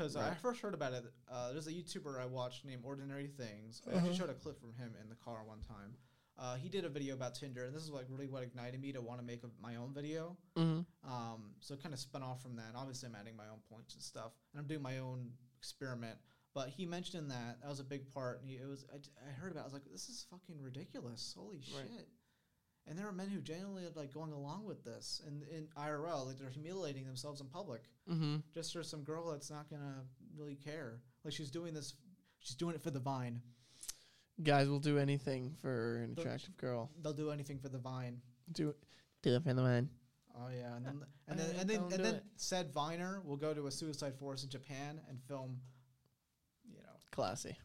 [0.00, 1.04] because I first heard about it.
[1.30, 3.82] Uh, there's a YouTuber I watched named Ordinary Things.
[3.86, 3.98] I Uh-huh.
[3.98, 5.94] actually showed a clip from him in the car one time.
[6.38, 8.92] Uh, he did a video about Tinder, and this is like really what ignited me
[8.92, 10.36] to want to make a, my own video.
[10.56, 11.10] Mm-hmm.
[11.10, 12.72] Um, so it kind of spun off from that.
[12.74, 16.16] Obviously, I'm adding my own points and stuff, and I'm doing my own experiment.
[16.54, 18.96] But he mentioned that that was a big part, and he, it was I,
[19.28, 19.60] I heard about.
[19.60, 19.64] it.
[19.64, 21.34] I was like, this is fucking ridiculous.
[21.38, 21.86] Holy Right.
[21.94, 22.08] shit!
[22.86, 26.26] And there are men who genuinely are like going along with this, and in IRL,
[26.26, 28.36] like they're humiliating themselves in public Mm-hmm.
[28.52, 30.02] just for some girl that's not gonna
[30.36, 31.00] really care.
[31.24, 31.94] Like she's doing this,
[32.40, 33.40] she's doing it for the vine.
[34.42, 36.90] Guys will do anything for an But- attractive girl.
[37.02, 38.20] They'll do anything for the vine.
[38.52, 38.74] Do
[39.22, 39.88] do it for the man.
[40.34, 42.24] Oh yeah, and then and then and then don't and do then it.
[42.36, 45.60] said Viner will go to a suicide forest in Japan and film.
[46.64, 47.56] You know, Classy.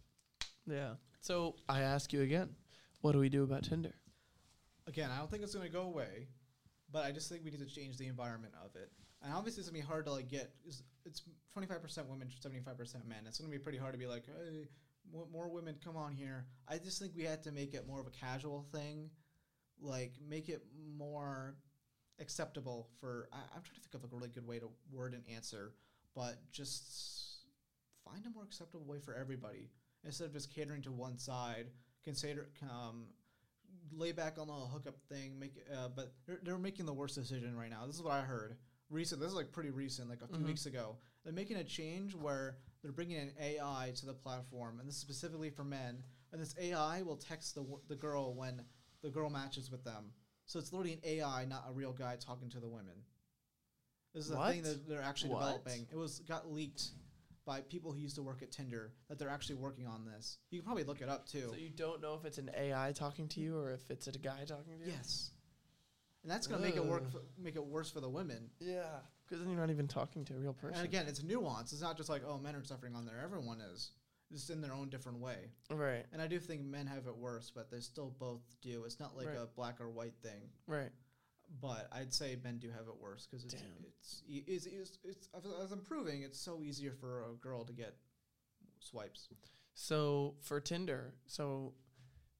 [0.67, 0.95] Yeah.
[1.21, 2.49] So I ask you again,
[3.01, 3.93] what do we do about Tinder?
[4.87, 6.27] Again, I don't think it's gonna go away,
[6.91, 8.91] but I just think we need to change the environment of it.
[9.21, 10.53] And obviously, it's gonna be hard to like get.
[10.65, 10.81] It's-
[11.53, 13.25] twenty five percent women, seventy five percent men.
[13.27, 14.67] It's gonna be pretty hard to be like, hey,
[15.31, 16.47] more women, come on here.
[16.67, 19.09] I just think we had to make it more of a casual thing,
[19.79, 20.63] like make it
[20.97, 21.55] more
[22.19, 23.29] acceptable for.
[23.31, 25.73] I, I'm trying to think of a really good way to word an answer,
[26.15, 27.45] but just
[28.03, 29.69] find a more acceptable way for everybody
[30.03, 31.67] instead of just catering to one side.
[32.03, 33.05] Consider um,
[33.91, 35.37] lay back on the hookup thing.
[35.39, 37.85] Make uh, but they're, they're making the worst decision right now.
[37.85, 38.57] This is what I heard
[38.89, 39.19] recent.
[39.21, 40.47] This is like pretty recent, like a few Mhm.
[40.47, 40.97] weeks ago.
[41.23, 45.01] They're making a change where they're bringing an AI to the platform, and this is
[45.01, 46.03] specifically for men.
[46.31, 48.61] And this AI will text the w- the girl when
[49.01, 50.11] the girl matches with them.
[50.45, 53.03] So it's literally an AI, not a real guy talking to the women.
[54.13, 55.39] This is a thing that they're actually What?
[55.63, 55.87] developing.
[55.91, 56.91] It was got leaked
[57.45, 60.37] by people who used to work at Tinder that they're actually working on this.
[60.49, 61.47] You can probably look it up too.
[61.51, 64.11] So you don't know if it's an AI talking to you or if it's a
[64.11, 64.91] guy talking to you.
[64.97, 65.31] yes,
[66.23, 67.09] and that's gonna make it work.
[67.11, 68.49] For, make it worse for the women.
[68.59, 68.83] Yeah,
[69.25, 70.77] because then you're not even talking to a real person.
[70.77, 71.71] And again, it's nuance.
[71.71, 73.19] It's not just like oh, men are suffering on there.
[73.23, 73.91] Everyone is,
[74.31, 75.51] just in their own different way.
[75.69, 78.83] right, And I do think men have it worse, but they still both do.
[78.85, 79.37] It's not like Right.
[79.37, 80.49] a black or white thing.
[80.67, 80.89] right.
[81.61, 85.29] But I'd say men do have it worse because it's, it's it's it's it's
[85.63, 87.95] as I'm proving, it's so easier for a girl to get
[88.79, 89.29] swipes.
[89.73, 91.73] So for Tinder, so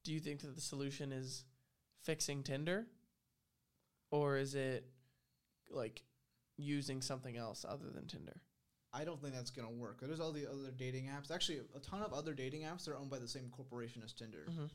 [0.03, 1.45] do you think that the solution is
[2.03, 2.87] fixing Tinder,
[4.11, 4.85] or is it
[5.69, 6.03] like
[6.57, 8.41] using something else other than Tinder?
[8.93, 9.99] I don't think that's gonna work.
[10.01, 11.29] There's all the other dating apps.
[11.29, 14.45] Actually, a ton of other dating apps are owned by the same corporation as Tinder.
[14.49, 14.65] Mm-hmm.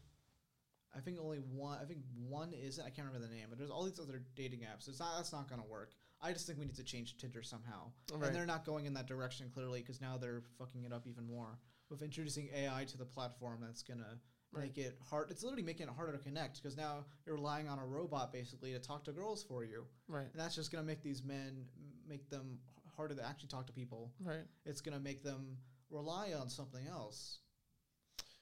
[0.97, 1.79] I think only one.
[1.81, 2.85] I think one isn't.
[2.85, 3.47] I can't remember the name.
[3.49, 4.89] But there's all these other dating apps.
[4.89, 5.17] It's not.
[5.17, 5.95] That's not gonna work.
[6.21, 7.93] I just think we need to change Tinder somehow.
[8.13, 8.27] Right.
[8.27, 11.25] And they're not going in that direction clearly because now they're fucking it up even
[11.27, 13.61] more with introducing AI to the platform.
[13.63, 14.19] That's gonna
[14.53, 14.65] Right.
[14.65, 15.31] make it hard.
[15.31, 18.73] It's literally making it harder to connect because now you're relying on a robot basically
[18.73, 21.69] to talk to girls for you, Right, and that's just gonna make these men
[22.05, 22.61] make them
[22.97, 24.13] harder to actually talk to people.
[24.19, 24.45] right.
[24.65, 25.57] It's gonna make them
[25.89, 27.39] rely on something else.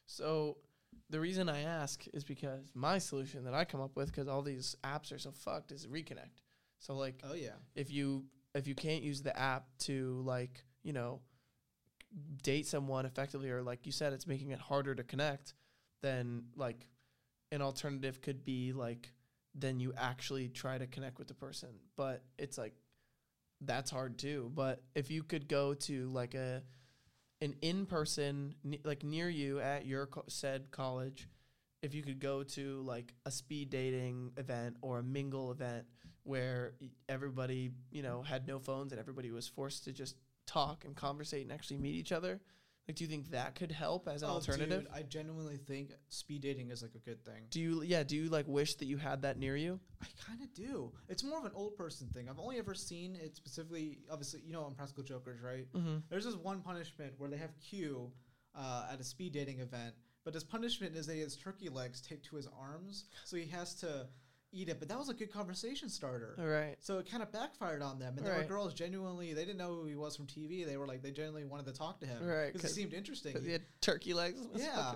[0.07, 0.57] So
[1.11, 4.43] the reason I ask is because my solution that I come up with, because all
[4.43, 6.43] these apps are so fucked, is reconnect.
[6.79, 7.57] So like, Oh yeah.
[7.75, 8.25] if you
[8.55, 11.21] if you can't use the app to like you know
[12.43, 15.55] date someone effectively, or like you said, it's making it harder to connect,
[16.03, 16.87] then like
[17.53, 19.13] an alternative could be like
[19.55, 22.75] then you actually try to connect with the person, but it's like
[23.63, 24.51] that's hard too.
[24.55, 26.63] But if you could go to like a
[27.41, 31.29] an in person like near you at your said college,
[31.83, 35.85] if you could go to like a speed dating event or a mingle event
[36.25, 36.75] where
[37.09, 40.17] everybody you know had no phones and everybody was forced to just
[40.47, 42.41] talk and conversate and actually meet each other.
[42.89, 44.85] Like, do you think that could help as an Oh, alternative?
[44.85, 47.43] dude, I genuinely think speed dating is like a good thing.
[47.51, 48.03] do you yeah?
[48.03, 49.79] Do you like wish that you had that near you?
[50.03, 50.91] I kind of do.
[51.09, 52.31] It's more of an old person thing.
[52.31, 53.99] I've only ever seen it specifically.
[54.11, 55.67] Obviously, you know, on Impractical Jokers, right?
[55.75, 55.97] Mm-hmm.
[56.09, 58.11] There's this one punishment where they have Q
[58.55, 62.01] uh, at a speed dating event, but his punishment is that he has turkey legs
[62.01, 64.07] taped to his arms, so he has to
[64.53, 64.79] eat it.
[64.79, 66.35] But that was a good conversation starter.
[66.39, 66.77] All right.
[66.81, 69.75] So it kind of backfired on them, and there were girls genuinely they didn't know
[69.75, 70.67] who he was from TV.
[70.67, 72.95] They were like they genuinely wanted to talk to him Right, because 'cause- he seemed
[72.95, 73.41] interesting.
[73.43, 74.95] He had turkey legs Yeah.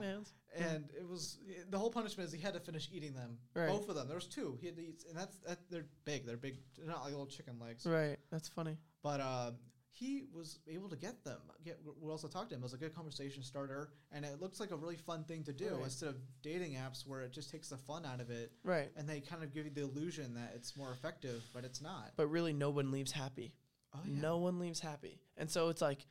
[0.55, 1.39] and it was
[1.71, 3.69] the whole punishment is he had to finish eating them, Right.
[3.69, 4.07] both of them.
[4.07, 4.59] There was two.
[4.61, 5.59] He had to eat, and that's that.
[5.71, 6.27] They're big.
[6.27, 6.57] They're big.
[6.77, 7.87] They're not like little chicken legs.
[7.87, 8.19] Right.
[8.31, 8.77] That's funny.
[9.03, 9.53] But uh,
[9.95, 11.39] he was able to get them.
[11.65, 12.63] Get we also talked to him.
[12.63, 15.53] It was a good conversation starter, and it looks like a really fun thing to
[15.53, 15.85] do Right.
[15.85, 18.91] instead of dating apps where it just takes the fun out of it, Right.
[18.97, 22.13] and they kind of give you the illusion that it's more effective, but it's not.
[22.17, 23.55] But really, no one leaves happy.
[23.95, 25.21] Oh No one leaves happy.
[25.37, 26.07] And so it's like,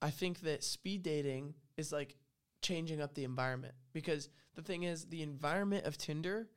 [0.00, 2.16] I think that speed dating is like
[2.62, 6.48] changing up the environment because the thing is, the environment of Tinder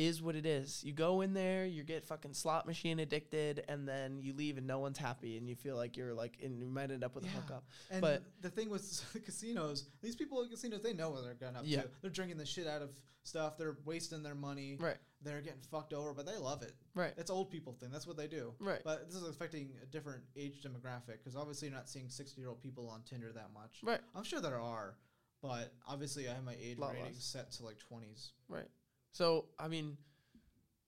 [0.00, 0.82] is what it is.
[0.84, 4.66] You go in there, you get fucking slot machine addicted, and then you leave and
[4.66, 7.24] no one's happy, and you feel like you're like, and you might end up with
[7.24, 7.30] Yeah.
[7.30, 7.64] a hookup.
[7.90, 11.34] And But- the thing with the casinos, these people at casinos, they know what they're
[11.34, 11.82] getting up Yeah.
[11.82, 11.90] to.
[12.00, 12.90] They're drinking the shit out of
[13.24, 13.58] stuff.
[13.58, 14.76] They're wasting their money.
[14.80, 14.96] Right.
[15.22, 16.72] They're getting fucked over, but they love it.
[16.94, 17.12] Right.
[17.18, 17.90] It's old people thing.
[17.90, 18.54] That's what they do.
[18.58, 18.80] Right.
[18.82, 22.48] But this is affecting a different age demographic because obviously you're not seeing 60 year
[22.48, 23.80] old people on Tinder that much.
[23.82, 24.00] Right.
[24.14, 24.96] I'm sure there are,
[25.42, 27.22] but obviously I have my age Lot rating less.
[27.22, 28.30] set to like 20s.
[28.48, 28.68] Right.
[29.12, 29.96] So, I mean,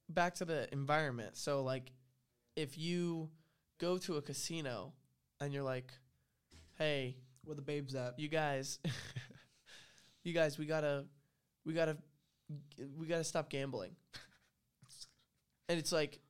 [0.08, 1.36] back to the environment.
[1.36, 1.92] So, like,
[2.56, 3.30] if you
[3.78, 4.92] go to a casino
[5.40, 5.92] and you're like,
[6.78, 8.18] hey, Where the babes at?
[8.18, 8.78] you guys,
[10.24, 11.04] you guys, we gotta,
[11.64, 11.96] we gotta,
[12.96, 13.96] we gotta stop gambling.
[15.68, 16.20] and it's like,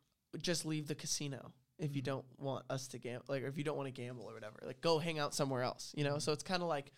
[0.40, 2.06] just leave the casino if you Mhm.
[2.06, 4.58] don't want us to gamble, like, or if you don't want to gamble or whatever.
[4.64, 5.92] Like, go hang out somewhere else.
[5.96, 6.14] You know.
[6.16, 6.22] Mhm.
[6.22, 6.92] So it's kind of like,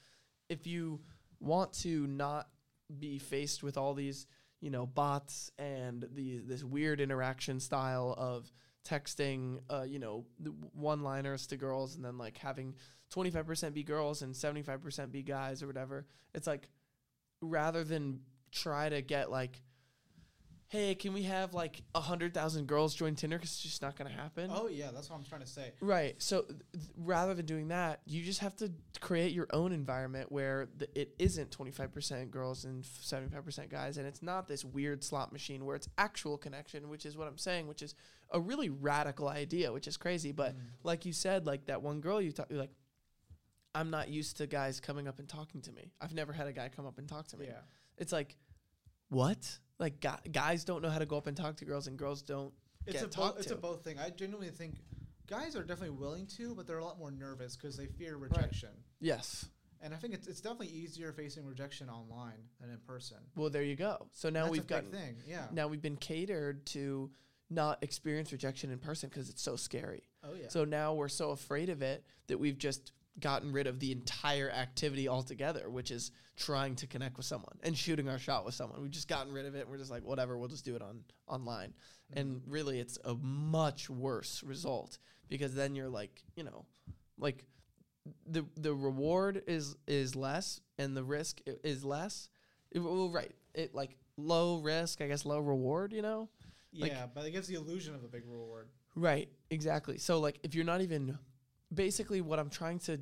[0.49, 1.01] if you
[1.41, 2.49] want to not
[2.99, 4.27] be faced with all these,
[4.65, 8.51] you know, bots and the this weird interaction style of
[8.89, 10.25] texting, uh, you know,
[10.73, 12.75] one liners to girls and then like having
[13.15, 16.07] 25% be girls and 75% be guys or whatever.
[16.33, 16.71] It's like
[17.43, 18.21] rather than
[18.53, 19.61] try to get like,
[20.69, 23.37] hey, can we have like a hundred thousand girls join Tinder?
[23.37, 24.51] Because it's just not gonna happen.
[24.53, 25.73] Oh, yeah, that's what I'm trying to say.
[25.81, 26.21] Right.
[26.21, 30.33] So th- th- rather than doing that, you just have to create your own environment
[30.33, 33.99] where the, it isn't 25% girls and 75% guys.
[33.99, 37.39] And it's not this weird slot machine where it's actual connection, which is what I'm
[37.39, 37.95] saying, which is
[38.31, 40.33] a really radical idea, which is crazy.
[40.33, 40.61] But Mm.
[40.83, 42.73] like you said, like that one girl you talked, like,
[43.77, 45.93] I'm not used to guys coming up and talking to me.
[46.01, 47.47] I've never had a guy come up and talk to me.
[47.47, 47.61] Yeah.
[47.99, 48.37] It's like,
[49.09, 49.59] what?
[49.79, 52.53] Like, guys don't know how to go up and talk to girls, and girls don't
[52.87, 53.55] It's get a both, it's to.
[53.55, 53.99] a both thing.
[53.99, 54.77] I genuinely think
[55.27, 58.71] guys are definitely willing to, but they're a lot more nervous because they fear rejection.
[59.01, 59.47] Yes.
[59.81, 63.19] And I think it's, it's definitely easier facing rejection online than in person.
[63.37, 64.07] Well, there you go.
[64.13, 65.17] So now That's we've got thing.
[65.27, 65.47] Yeah.
[65.53, 67.11] now we've been catered to
[67.51, 70.05] not experience rejection in person because it's so scary.
[70.23, 70.49] Oh yeah.
[70.49, 74.51] So now we're so afraid of it that we've just gotten rid of the entire
[74.51, 78.83] activity altogether, which is trying to connect with someone and shooting our shot with someone.
[78.83, 79.69] We've just gotten rid of it.
[79.69, 81.75] We're just like, whatever, we'll just do it on online.
[82.13, 82.51] And mm-hmm.
[82.51, 84.99] really, it's a much worse result
[85.29, 86.65] because then you're like, you know,
[87.19, 87.45] like
[88.27, 92.29] the the reward is is less and the risk i- is less.
[92.71, 93.35] It- well, right.
[93.55, 95.93] It like low risk, I guess, low reward.
[95.93, 96.29] You know.
[96.77, 98.69] like- yeah, but it gives the illusion of a big reward.
[98.97, 99.99] Right, exactly.
[99.99, 101.19] So like if you're not even
[101.75, 103.01] basically what I'm trying to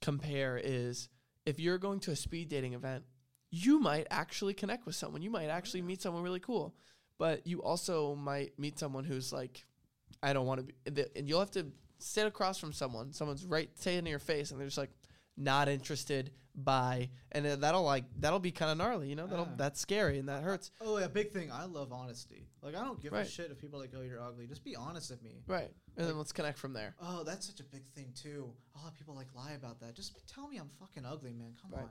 [0.00, 1.08] compare is
[1.46, 3.04] if you're going to a speed dating event,
[3.50, 5.22] you might actually connect with someone.
[5.22, 6.74] You might actually meet someone really cool.
[7.18, 9.64] But you also might meet someone who's like
[10.22, 11.66] I don't want to be and you'll have to
[11.98, 13.12] sit across from someone.
[13.12, 14.90] Someone's right saying in your face and they're just like
[15.36, 19.26] not interested by and then that'll like that'll be kind of gnarly, you know?
[19.26, 19.56] That'll Ah.
[19.56, 20.70] that's scary and that hurts.
[20.80, 21.50] Oh, yeah, big thing.
[21.50, 22.46] I love honesty.
[22.62, 25.10] Like I don't give a shit if people like, "Oh, you're ugly." Just be honest
[25.10, 25.42] with me.
[25.48, 25.70] Right.
[25.96, 26.94] And then let's connect from there.
[27.00, 28.54] Oh, that's such a big thing too.
[28.76, 29.94] A lot of people like lie about that.
[29.94, 31.56] Just tell me I'm fucking ugly, man.
[31.60, 31.82] Come Right.
[31.82, 31.90] on.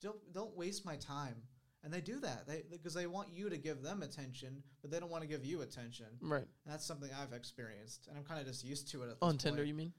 [0.00, 1.42] Don't don't waste my time.
[1.82, 2.46] And they do that.
[2.46, 5.44] They because they want you to give them attention, but they don't want to give
[5.44, 6.06] you attention.
[6.20, 6.42] Right.
[6.64, 9.06] And that's something I've experienced, and I'm kind of just used to it.
[9.06, 9.68] At this On Tinder, point.
[9.68, 9.92] you mean?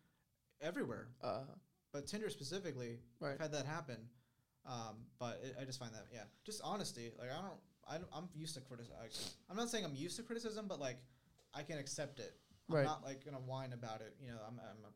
[0.62, 1.44] everywhere, Uh
[1.94, 3.34] but Tinder specifically, Right.
[3.34, 3.98] I've had that happen.
[4.66, 7.12] Um, but it, I just find that yeah, just honesty.
[7.18, 7.60] Like I don't,
[7.90, 8.98] I don't I'm used to criticism.
[9.50, 10.98] I'm not saying I'm used to criticism, but like
[11.54, 12.34] I can accept it.
[12.70, 12.84] I'm Right.
[12.86, 14.14] not like gonna whine about it.
[14.22, 14.92] You know, I'm, I'm a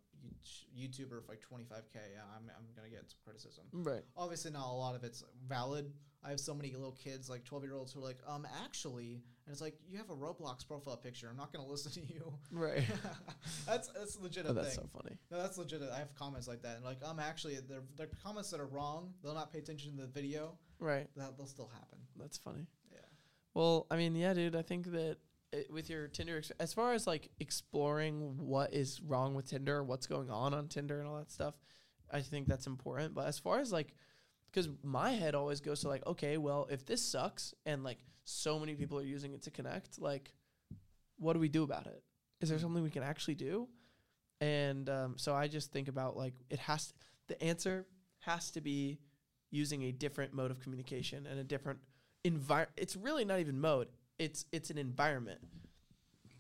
[0.78, 1.96] YouTuber for like 25k.
[1.96, 3.66] Yeah, I'm, I'm gonna get some criticism.
[3.74, 4.04] Right.
[4.16, 5.92] Obviously, not a lot of it's valid.
[6.24, 9.24] I have so many little kids, like 12 year olds, who are like, um, actually,
[9.46, 11.28] and it's like you have a Roblox profile picture.
[11.30, 12.34] I'm not gonna listen to you.
[12.52, 12.84] Right.
[13.66, 14.86] that's that's legit oh, that's thing.
[14.92, 15.18] so funny.
[15.32, 15.82] No, that's legit.
[15.94, 19.14] I have comments like that, and like, um, actually, they're they're comments that are wrong.
[19.24, 20.58] They'll not pay attention to the video.
[20.80, 21.08] Right.
[21.16, 22.00] That they'll still happen.
[22.20, 22.68] That's funny.
[22.92, 23.00] Yeah.
[23.54, 24.56] Well, I mean, yeah, dude.
[24.56, 25.18] I think that
[25.70, 30.08] with your Tinder, ex- as far as like exploring what is wrong with Tinder, what's
[30.08, 31.56] going on on Tinder, and all that stuff,
[32.12, 33.14] I think that's important.
[33.14, 33.94] But as far as like,
[34.52, 38.60] because my head always goes to like, okay, well, if this sucks and like so
[38.60, 40.34] many people are using it to connect, like,
[41.18, 42.04] what do we do about it?
[42.42, 43.68] Is there something we can actually do?
[44.40, 46.94] And um, so I just think about like it has to,
[47.28, 47.86] the answer
[48.20, 49.00] has to be
[49.52, 51.80] using a different mode of communication and a different
[52.24, 52.72] environment.
[52.78, 53.88] It's really not even mode.
[54.22, 55.40] It's it's an environment.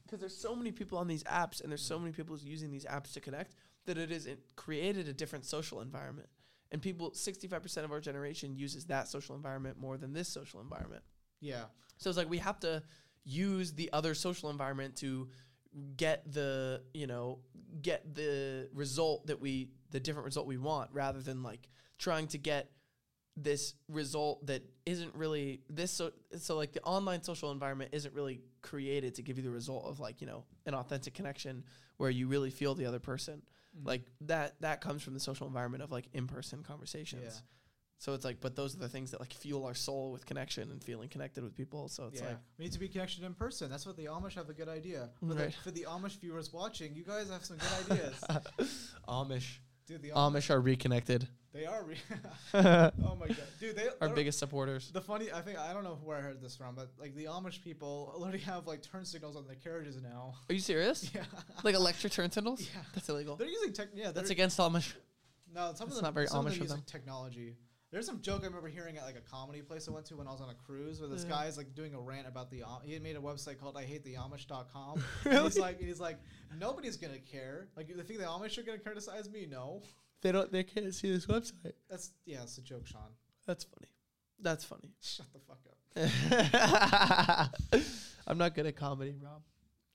[0.03, 2.01] Because there's so many people on these apps and there's so mm.
[2.01, 3.55] many people using these apps to connect
[3.85, 6.29] that it is it created a different social environment.
[6.71, 11.03] And people, 65% of our generation uses that social environment more than this social environment.
[11.41, 11.63] Yeah.
[11.97, 12.83] So it's like we have to
[13.25, 15.29] use the other social environment to
[15.97, 17.39] get the, you know,
[17.81, 21.67] get the result that we the different result we want rather than like
[21.97, 22.71] trying to get
[23.37, 28.41] this result that isn't really this so so like the online social environment isn't really
[28.61, 31.63] created to give you the result of like, you know, an authentic connection
[31.97, 33.41] where you really feel the other person.
[33.77, 33.87] Mhm.
[33.87, 37.23] Like that that comes from the social environment of like in-person conversations.
[37.23, 37.41] Yeah.
[37.99, 40.71] So it's like, but those are the things that like fuel our soul with connection
[40.71, 41.87] and feeling connected with people.
[41.87, 42.29] So it's yeah.
[42.29, 43.69] like, we need to be connected in person.
[43.69, 45.11] That's what the Amish have a good idea.
[45.19, 45.53] For, the, Right.
[45.63, 48.15] for the Amish viewers watching, you guys have some good ideas.
[49.07, 49.59] Amish.
[49.91, 51.27] Dude, the Amish are reconnected.
[51.53, 51.83] They are.
[51.83, 51.97] Re-
[52.53, 54.89] our oh my god, dude, they they're- biggest supporters.
[54.93, 57.25] The funny, I think I don't know where I heard this from, but like the
[57.25, 60.35] Amish people already have like turn signals on their carriages now.
[60.49, 61.11] Are you serious?
[61.13, 61.23] Yeah,
[61.63, 62.61] Like electric turn signals?
[62.61, 62.81] yeah.
[62.95, 63.35] That's illegal.
[63.35, 63.89] They're using tech.
[63.93, 64.93] Yeah, That's against Amish.
[65.53, 65.73] no.
[65.73, 67.57] Some that's of them not very some of them using technology.
[67.91, 70.25] There's some joke I remember hearing at like a comedy place I went to when
[70.27, 71.31] I was on a cruise, where this Yeah.
[71.31, 72.61] guy's like doing a rant about the.
[72.63, 75.03] Am- He had made a website called I Hate the Amish.com.
[75.25, 75.43] Really?
[75.43, 76.17] He's like, he's like,
[76.57, 77.67] nobody's gonna care.
[77.75, 79.45] Like, you think the Amish are gonna criticize me?
[79.49, 79.81] No.
[80.21, 80.49] They don't.
[80.51, 81.73] They can't see this website.
[81.89, 83.09] That's yeah, it's a joke, Sean.
[83.45, 83.87] That's funny.
[84.39, 84.91] That's funny.
[85.01, 85.77] Shut the fuck up.
[88.27, 89.41] I'm not good at comedy, Rob.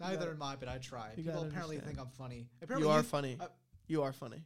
[0.00, 1.12] Neither am I, but I try.
[1.16, 1.96] People apparently understand.
[1.96, 2.48] think I'm funny.
[2.62, 3.36] Apparently You are you- funny.
[3.40, 3.46] uh,
[3.88, 4.42] you are funny.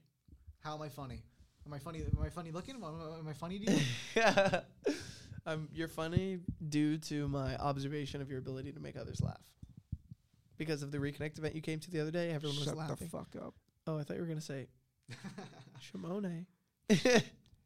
[0.61, 1.23] How am I funny?
[1.67, 2.01] Am I funny?
[2.01, 2.77] Am I funny looking?
[2.77, 3.81] Am I, funny to you?
[4.17, 4.61] yeah.
[5.47, 6.39] Um, you're funny
[6.69, 9.41] due to my observation of your ability to make others laugh.
[10.59, 13.09] Because of the reconnect event you came to the other day, everyone was laughing.
[13.11, 13.55] Shut the fuck up.
[13.87, 14.67] Oh, I thought you were gonna say
[15.81, 16.45] Shimone.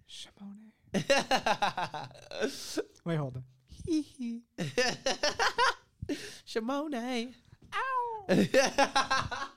[0.08, 0.70] Shimone.
[3.04, 3.44] Wait, hold on.
[3.84, 4.42] Hee hee.
[6.46, 7.34] Shimone.
[7.74, 9.48] Ow.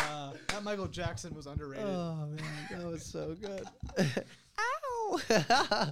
[0.00, 1.86] Uh, that Michael Jackson was underrated.
[1.86, 3.66] oh man, that was so good.
[4.58, 5.20] Ow.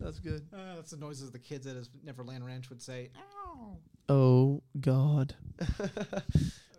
[0.00, 0.46] That's good.
[0.52, 3.10] Uh, that's the noises the kids at his Neverland Ranch would say.
[3.16, 3.78] Ow.
[4.08, 5.34] Oh God.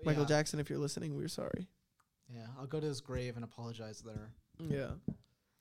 [0.05, 1.67] Michael yeah, Jackson, if you're listening, we're sorry.
[2.33, 4.31] Yeah, I'll go to his grave and apologize there.
[4.57, 4.91] Yeah.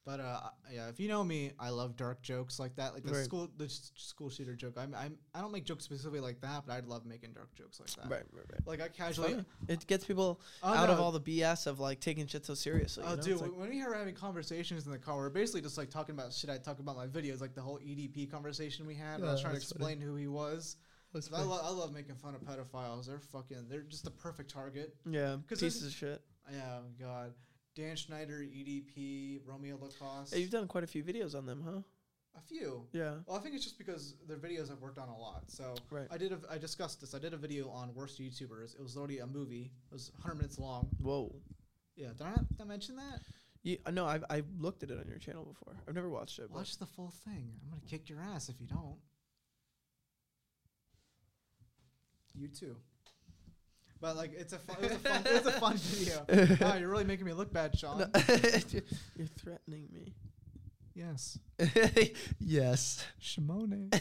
[0.08, 0.40] But uh,
[0.72, 3.24] yeah, if you know me, I love dark jokes like that, like the Right.
[3.26, 4.72] school the school shooter joke.
[4.78, 7.78] I'm, I'm I don't make jokes specifically like that, but I'd love making dark jokes
[7.78, 8.10] like that.
[8.10, 8.66] Right, right, right.
[8.66, 9.44] Like I casually.
[9.68, 13.04] It gets people Oh, out of all the BS of like taking shit so seriously.
[13.06, 13.22] Oh, you know?
[13.22, 15.90] dude, like- when we were having conversations in the car, we are basically just like
[15.90, 19.20] talking about shit I talk about my videos, like the whole EDP conversation we had.
[19.20, 19.92] and I was trying to that's funny.
[19.92, 20.76] explain who he was.
[21.34, 23.06] I, lo- I love making fun of pedophiles.
[23.08, 23.66] They're fucking.
[23.68, 24.94] They're just the perfect target.
[25.04, 26.22] yeah, pieces of shit.
[26.50, 27.34] Yeah, oh God.
[27.78, 30.34] Dan Schneider, EDP, Romeo Lacoste.
[30.34, 31.80] Hey, you've done quite a few videos on them, huh?
[32.36, 32.86] a few.
[32.92, 33.14] Yeah.
[33.26, 35.44] Well, I think it's just because their videos I've worked on a lot.
[35.46, 36.06] So Right.
[36.10, 36.32] I did.
[36.32, 37.14] A, I discussed this.
[37.14, 38.74] I did a video on worst YouTubers.
[38.74, 39.70] It was already a movie.
[39.90, 40.88] It was 100 minutes long.
[41.00, 41.34] Whoa.
[41.96, 42.08] Yeah.
[42.16, 43.20] Did I not did I mention that?
[43.62, 45.74] Yeah, uh, no, I've I looked at it on your channel before.
[45.88, 46.48] I've never watched it.
[46.50, 47.52] But Watch the full thing.
[47.64, 48.98] I'm gonna kick your ass if you don't.
[52.34, 52.76] You too.
[54.00, 54.76] But like, it's a fun.
[54.80, 55.22] It was a fun.
[55.26, 56.56] it was a fun video.
[56.68, 57.98] Wow, you're really making me look bad, Sean.
[57.98, 58.06] No,
[59.16, 60.14] you're threatening me.
[60.94, 61.38] Yes.
[62.40, 63.04] yes.
[63.22, 63.92] Shimone.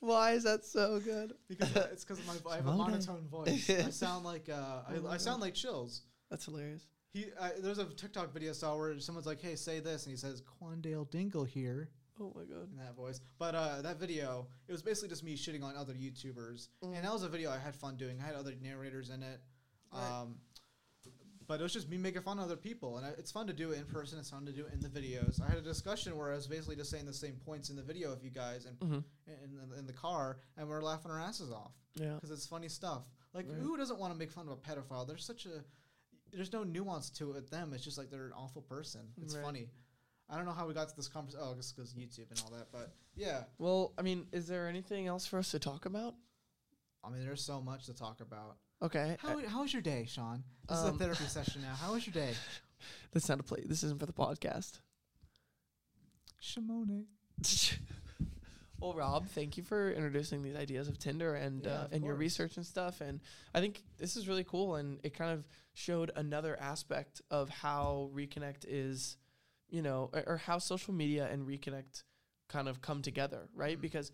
[0.00, 1.34] Why is that so good?
[1.48, 3.70] Because uh, it's because my I have a monotone voice.
[3.70, 6.02] I sound like uh, I, I sound like Chills.
[6.30, 6.86] That's hilarious.
[7.12, 10.10] He uh, there's a TikTok video I saw where someone's like, "Hey, say this," and
[10.12, 11.90] he says, "Quandale Dingle here."
[12.22, 12.70] Oh my god.
[12.70, 13.20] in that voice.
[13.38, 16.94] But uh, that video, it was basically just me shitting on other YouTubers, Mm.
[16.96, 18.20] and that was a video I had fun doing.
[18.22, 19.40] I had other narrators in it,
[19.92, 20.20] Right.
[20.20, 20.36] um,
[21.48, 23.52] but it was just me making fun of other people, and I, it's fun to
[23.52, 24.18] do it in person.
[24.18, 25.42] It's fun to do it in the videos.
[25.42, 27.82] I had a discussion where I was basically just saying the same points in the
[27.82, 29.00] video of you guys and Mm-hmm.
[29.26, 32.14] in, in, in the car, and we're laughing our asses off Yeah.
[32.14, 33.02] because it's funny stuff.
[33.34, 33.58] Like Right.
[33.58, 35.06] who doesn't want to make fun of a pedophile?
[35.06, 35.64] There's such a
[36.34, 37.74] there's no nuance to it with them.
[37.74, 39.02] It's just like they're an awful person.
[39.20, 39.44] It's Right.
[39.44, 39.68] funny.
[40.30, 41.44] I don't know how we got to this conversation.
[41.46, 42.68] Oh, I guess because YouTube and all that.
[42.72, 46.14] But yeah, Well, I mean, is there anything else for us to talk about?
[47.04, 48.56] I mean, there's so much to talk about.
[48.80, 49.16] Okay.
[49.20, 50.42] How how was your day, Sean?
[50.68, 51.74] This is Um, a therapy session now.
[51.74, 52.34] How was your day?
[53.12, 53.62] That's not a play.
[53.66, 54.80] This isn't for the podcast.
[56.40, 57.04] Shimone.
[58.80, 62.04] well, Rob, thank you for introducing these ideas of Tinder and Yeah, uh, of and
[62.04, 62.20] your course.
[62.20, 63.00] research and stuff.
[63.00, 63.20] And
[63.54, 68.10] I think this is really cool, and it kind of showed another aspect of how
[68.12, 69.16] Reconnect is,
[69.72, 72.04] you know, or, or how social media and Reconnect
[72.48, 73.78] kind of come together, right?
[73.78, 73.82] Mhm.
[73.82, 74.12] Because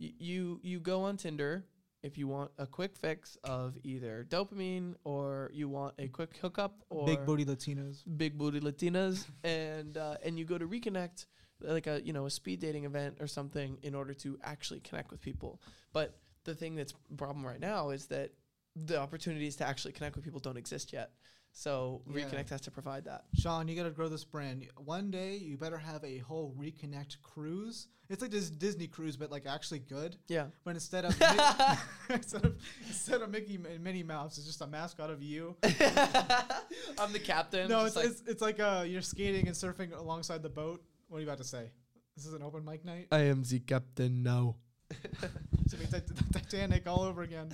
[0.00, 1.64] y- you you go on Tinder
[2.02, 6.74] if you want a quick fix of either dopamine or you want a quick hookup
[6.88, 7.96] or Big booty Latinos.
[8.16, 11.26] big booty Latinas, and uh, and you go to reconnect,
[11.60, 15.10] like a you know a speed dating event or something, in order to actually connect
[15.10, 15.60] with people.
[15.92, 18.30] But the thing that's problem right now is that
[18.76, 21.10] the opportunities to actually connect with people don't exist yet.
[21.52, 22.24] So Yeah.
[22.24, 23.24] reconnect has to provide that.
[23.34, 24.66] Sean, you got to grow this brand.
[24.76, 27.88] One day, you better have a whole reconnect cruise.
[28.08, 30.16] It's like this Disney cruise, but like actually good.
[30.28, 30.46] Yeah.
[30.64, 31.18] But instead of
[32.08, 35.56] Mi- instead of instead of Mickey and Minnie Mouse, it's just a mascot of you.
[35.62, 37.68] I'm the captain.
[37.68, 40.82] no, just it's, like- it's it's like uh, you're skating and surfing alongside the boat.
[41.08, 41.70] What are you about to say?
[42.16, 43.08] This is an open mic night.
[43.12, 44.56] I am the captain now.
[44.90, 47.50] It's gonna be Tit- Titanic all over again.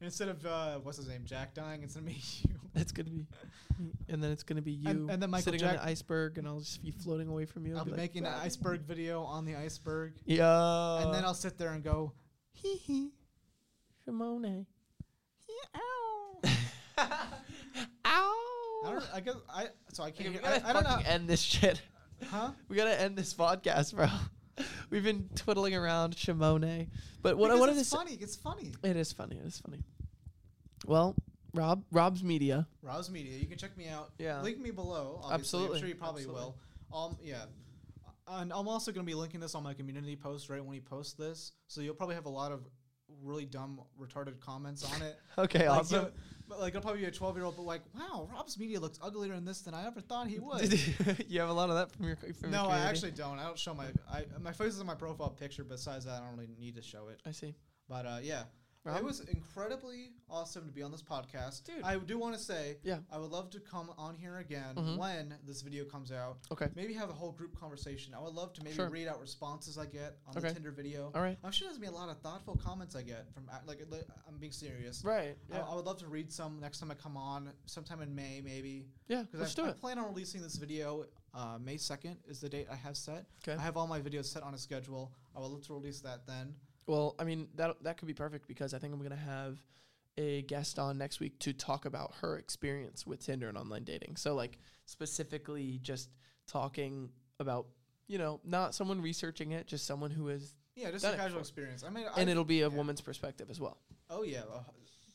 [0.00, 2.12] Instead of uh, what's his name, Jack dying, it's gonna be
[2.48, 2.54] you.
[2.74, 3.26] It's gonna be,
[4.08, 6.38] and then it's gonna be you And- and then Michael sitting on Jack- the iceberg,
[6.38, 7.76] and I'll just be floating away from you.
[7.76, 11.02] I'll be like, making an iceberg video on the iceberg, Yeah.
[11.02, 12.12] and then I'll sit there and go,
[12.52, 13.10] hee hee.
[14.06, 14.66] Shimone.
[16.96, 17.26] I
[18.06, 18.80] Ow.
[18.84, 19.04] don't.
[19.14, 19.66] I guess I.
[19.92, 20.30] So I can't.
[20.30, 20.90] we hear- I, gotta I don't know.
[20.90, 21.82] fucking end this shit.
[22.24, 22.50] Huh?
[22.68, 24.08] We gotta end this podcast, bro.
[24.90, 26.88] We've been twiddling around Shimone,
[27.22, 28.18] but what I Because wanted to it's say, funny.
[28.20, 28.72] It's funny.
[28.82, 29.36] it is funny.
[29.36, 29.82] It is funny.
[30.86, 31.14] Well,
[31.54, 32.66] Rob, RobsMedia.
[32.82, 33.36] Rouse Media.
[33.38, 34.12] You can check me out.
[34.18, 34.40] Yeah.
[34.42, 35.20] Link me below.
[35.22, 35.34] Obviously.
[35.34, 36.52] Absolutely, I'm sure you probably absolutely.
[36.92, 36.98] will.
[36.98, 37.18] Um.
[37.22, 37.44] Yeah.
[38.30, 40.80] And I'm also going to be linking this on my community post right when we
[40.80, 42.60] post this, so you'll probably have a lot of
[43.22, 45.16] really dumb, retarded comments on it.
[45.38, 46.04] Okay, Like, awesome.
[46.04, 46.12] you-
[46.48, 49.34] but like, it'll probably be a 12 year old, but like, wow, RobsMedia looks uglier
[49.34, 50.72] in this than I ever thought he would.
[51.28, 53.38] you have a lot of that from your from no, your I actually don't.
[53.38, 55.64] I don't show my I my face is in my profile picture.
[55.64, 57.20] Besides that, I don't really need to show it.
[57.26, 57.54] I see.
[57.88, 58.44] But uh, yeah,
[58.88, 58.98] Rob?
[58.98, 61.64] it was incredibly awesome to be on this podcast.
[61.64, 61.82] Dude.
[61.82, 62.98] I do want to say, Yeah.
[63.10, 64.96] I would love to come on here again Mhm.
[64.98, 66.38] when this video comes out.
[66.52, 66.68] Okay.
[66.74, 68.14] Maybe have a whole group conversation.
[68.14, 68.88] I would love to maybe Sure.
[68.90, 70.52] read out responses I get on the Okay.
[70.52, 71.10] Tinder video.
[71.14, 71.38] All right.
[71.42, 73.80] I'm sure there's gonna be a lot of thoughtful comments I get from uh, like
[74.26, 75.02] I'm being serious.
[75.04, 75.36] Right.
[75.50, 75.64] I, Yeah.
[75.66, 78.86] I would love to read some next time I come on, sometime in May maybe.
[79.08, 79.22] yeah.
[79.22, 79.80] Because I, do I it.
[79.80, 81.06] plan on releasing this video.
[81.34, 83.26] Uh, May second is the date I have set.
[83.42, 83.52] Okay.
[83.58, 85.12] I have all my videos set on a schedule.
[85.36, 86.54] I would love to release that then.
[86.88, 89.58] Well, I mean that that could be perfect because I think I'm gonna have
[90.16, 94.16] a guest on next week to talk about her experience with Tinder and online dating.
[94.16, 96.08] So like specifically just
[96.48, 97.66] talking about
[98.08, 101.84] you know not someone researching it, just someone who is, Yeah, just a casual experience.
[101.84, 102.74] I mean, and I- it'll be a yeah.
[102.74, 103.76] woman's perspective as well.
[104.10, 104.62] Oh yeah, uh,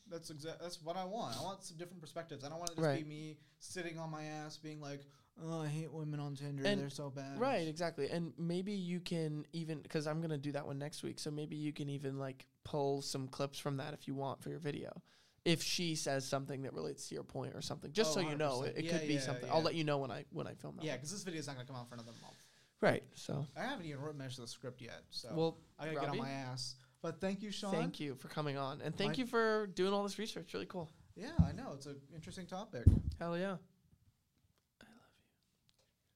[0.08, 0.60] That's exact.
[0.62, 1.36] That's what I want.
[1.36, 2.44] I want some different perspectives.
[2.44, 3.02] I don't want it to just Right.
[3.02, 5.00] be me sitting on my ass, being like,
[5.42, 6.64] "Oh, I hate women on Tinder.
[6.64, 8.08] And- They're so bad." Right, exactly.
[8.10, 11.18] And maybe you can even because I'm gonna do that one next week.
[11.18, 14.50] So maybe you can even like pull some clips from that if you want for
[14.50, 15.02] your video.
[15.44, 18.34] If she says something that relates to your point or something, just Oh, so you
[18.34, 19.46] know, it, it Yeah, could be yeah, something.
[19.46, 19.52] yeah.
[19.54, 20.84] I'll let you know when I when I film that.
[20.84, 22.36] Yeah, because this video is not gonna come out for another month.
[22.80, 23.02] Right.
[23.14, 26.30] So I haven't even of the script yet, so well, I gotta get on my
[26.30, 26.76] ass.
[27.02, 27.70] But thank you, Sean.
[27.72, 30.54] thank you for coming on, and thank My- you for doing all this research.
[30.54, 30.90] Really cool.
[31.16, 32.84] Yeah, I know it's an interesting topic.
[33.18, 33.58] Hell yeah.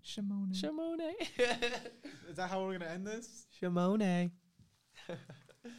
[0.04, 0.54] Shimone.
[0.54, 1.12] Shimone.
[2.30, 3.46] Is that how we're gonna end this?
[3.60, 4.30] Shimone.